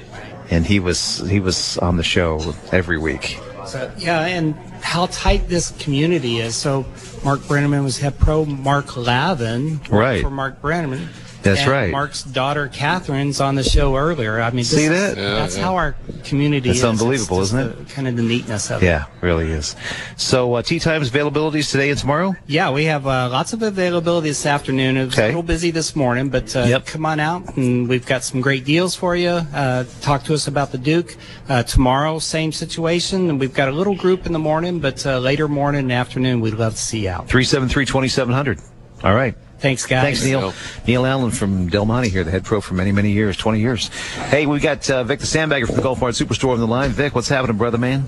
[0.49, 3.37] and he was he was on the show every week.
[3.67, 6.55] So, yeah, and how tight this community is.
[6.55, 6.85] So,
[7.23, 8.43] Mark Brenneman was head pro.
[8.45, 10.21] Mark Lavin Right.
[10.21, 11.07] for Mark Brenneman.
[11.43, 11.91] That's And right.
[11.91, 14.39] Mark's daughter Catherine's on the show earlier.
[14.41, 15.17] I mean, See is- that?
[15.17, 15.63] Yeah, that's yeah.
[15.63, 16.77] how our community is.
[16.77, 16.89] It's is.
[16.89, 17.87] unbelievable, just isn't it?
[17.87, 18.85] the- kind of the neatness of it.
[18.85, 19.75] Yeah, really is.
[20.17, 22.35] So uh, tee times availabilities today and tomorrow.
[22.47, 24.97] Yeah, we have uh, lots of availability this afternoon.
[24.97, 25.23] It was Okay.
[25.23, 26.85] a little busy this morning, but uh, Yep.
[26.85, 29.29] come on out and we've got some great deals for you.
[29.29, 31.15] Uh, talk to us about the Duke.
[31.49, 33.29] Uh, tomorrow, same situation.
[33.31, 36.39] And we've got a little group in the morning, but uh, later morning and afternoon,
[36.41, 37.27] we'd love to see you out.
[37.27, 38.59] Three seven three twenty seven hundred.
[39.03, 39.35] All right.
[39.61, 40.01] Thanks, guys.
[40.03, 40.53] Thanks, Neil.
[40.87, 43.89] Neil Allen from Del Monte here, the head pro for many, many years, 20 years.
[44.29, 46.89] Hey, we got uh, Vic the Sandbagger from the Golf Mart Superstore on the line.
[46.89, 48.07] Vic, what's happening, brother man?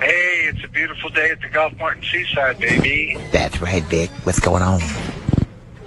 [0.00, 3.18] Hey, it's a beautiful day at the Golf Mart in Seaside, baby.
[3.30, 4.08] That's right, Vic.
[4.24, 4.80] What's going on?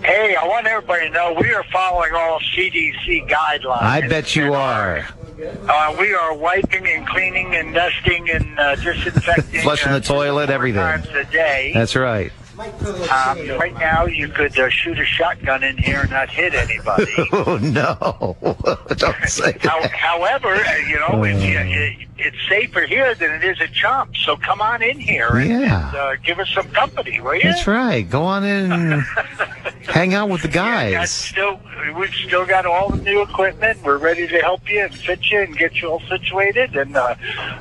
[0.03, 3.81] Hey, I want everybody to know we are following all CDC guidelines.
[3.81, 5.07] I bet you are.
[5.41, 9.61] Uh, we are wiping and cleaning and dusting and uh, disinfecting.
[9.61, 10.81] Flushing uh, the toilet, everything.
[10.81, 11.71] Times a day.
[11.73, 12.31] That's right.
[12.59, 17.05] Um, right now, you could uh, shoot a shotgun in here and not hit anybody.
[17.31, 18.35] Oh, no.
[18.97, 19.91] Don't say How, that.
[19.91, 24.15] however, uh, you know, it's, it, it's safer here than it is at Chump.
[24.17, 25.87] So come on in here and, Yeah.
[25.87, 27.43] and uh, give us some company, will you?
[27.43, 28.07] That's right.
[28.09, 29.01] Go on in and
[29.87, 31.11] hang out with the Yeah, guys.
[31.11, 31.59] still,
[31.95, 33.79] we've still got all the new equipment.
[33.83, 36.75] We're ready to help you and fit you and get you all situated.
[36.75, 37.15] And uh,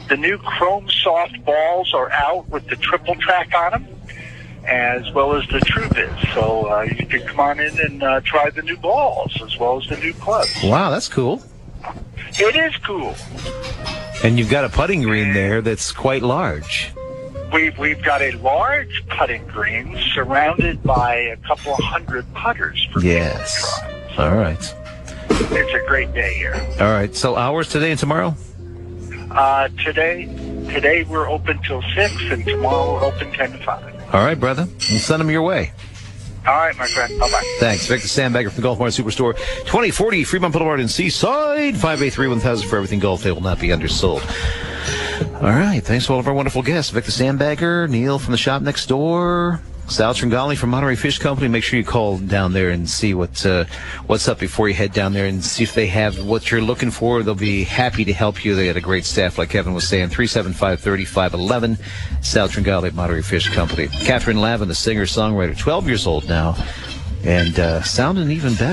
[0.09, 3.87] the new Chrome Soft balls are out with the triple track on them,
[4.69, 6.35] as well as the Truvis.
[6.35, 9.81] So uh, you can come on in and uh, try the new balls as well
[9.81, 10.55] as the new clubs.
[10.63, 11.43] Wow, that's cool.
[12.39, 13.15] It is cool.
[14.23, 16.93] And you've got a putting green there that's quite large.
[17.53, 23.81] We've, we've got a large putting green surrounded by a couple hundred putters for Yes.
[24.19, 24.75] All right.
[25.31, 26.55] It's a great day here.
[26.81, 27.15] All right.
[27.15, 28.35] So hours today and tomorrow?
[29.31, 30.27] Uh, today,
[30.73, 33.98] today we're open till six, and tomorrow we're open ten to five.
[34.13, 34.67] All right, brother.
[34.91, 35.73] We'll send them your way.
[36.47, 37.19] All right, my friend.
[37.21, 37.57] Bye bye.
[37.59, 37.87] Thanks.
[37.87, 39.37] Vic the Sandbagger from the Golf Mart Superstore.
[39.65, 41.75] 2040 Fremont Boulevard in Seaside.
[41.75, 43.23] 583 1000 for everything golf.
[43.23, 44.23] They will not be undersold.
[45.35, 45.81] All right.
[45.83, 46.91] Thanks to all of our wonderful guests.
[46.91, 51.49] Vic the Sandbagger, Neil from the shop next door, Sal Tringali from Monterey Fish Company.
[51.49, 53.65] Make sure you call down there and see what uh,
[54.07, 56.91] what's up before you head down there and see if they have what you're looking
[56.91, 57.23] for.
[57.23, 58.55] They'll be happy to help you.
[58.55, 60.11] They got a great staff, like Kevin was saying.
[60.11, 61.79] 375 3511.
[62.23, 63.89] Sal Tringali at Monterey Fish Company.
[63.89, 66.55] Catherine Lavin, the singer songwriter, 12 years old now,
[67.25, 68.67] and uh, sounding even better.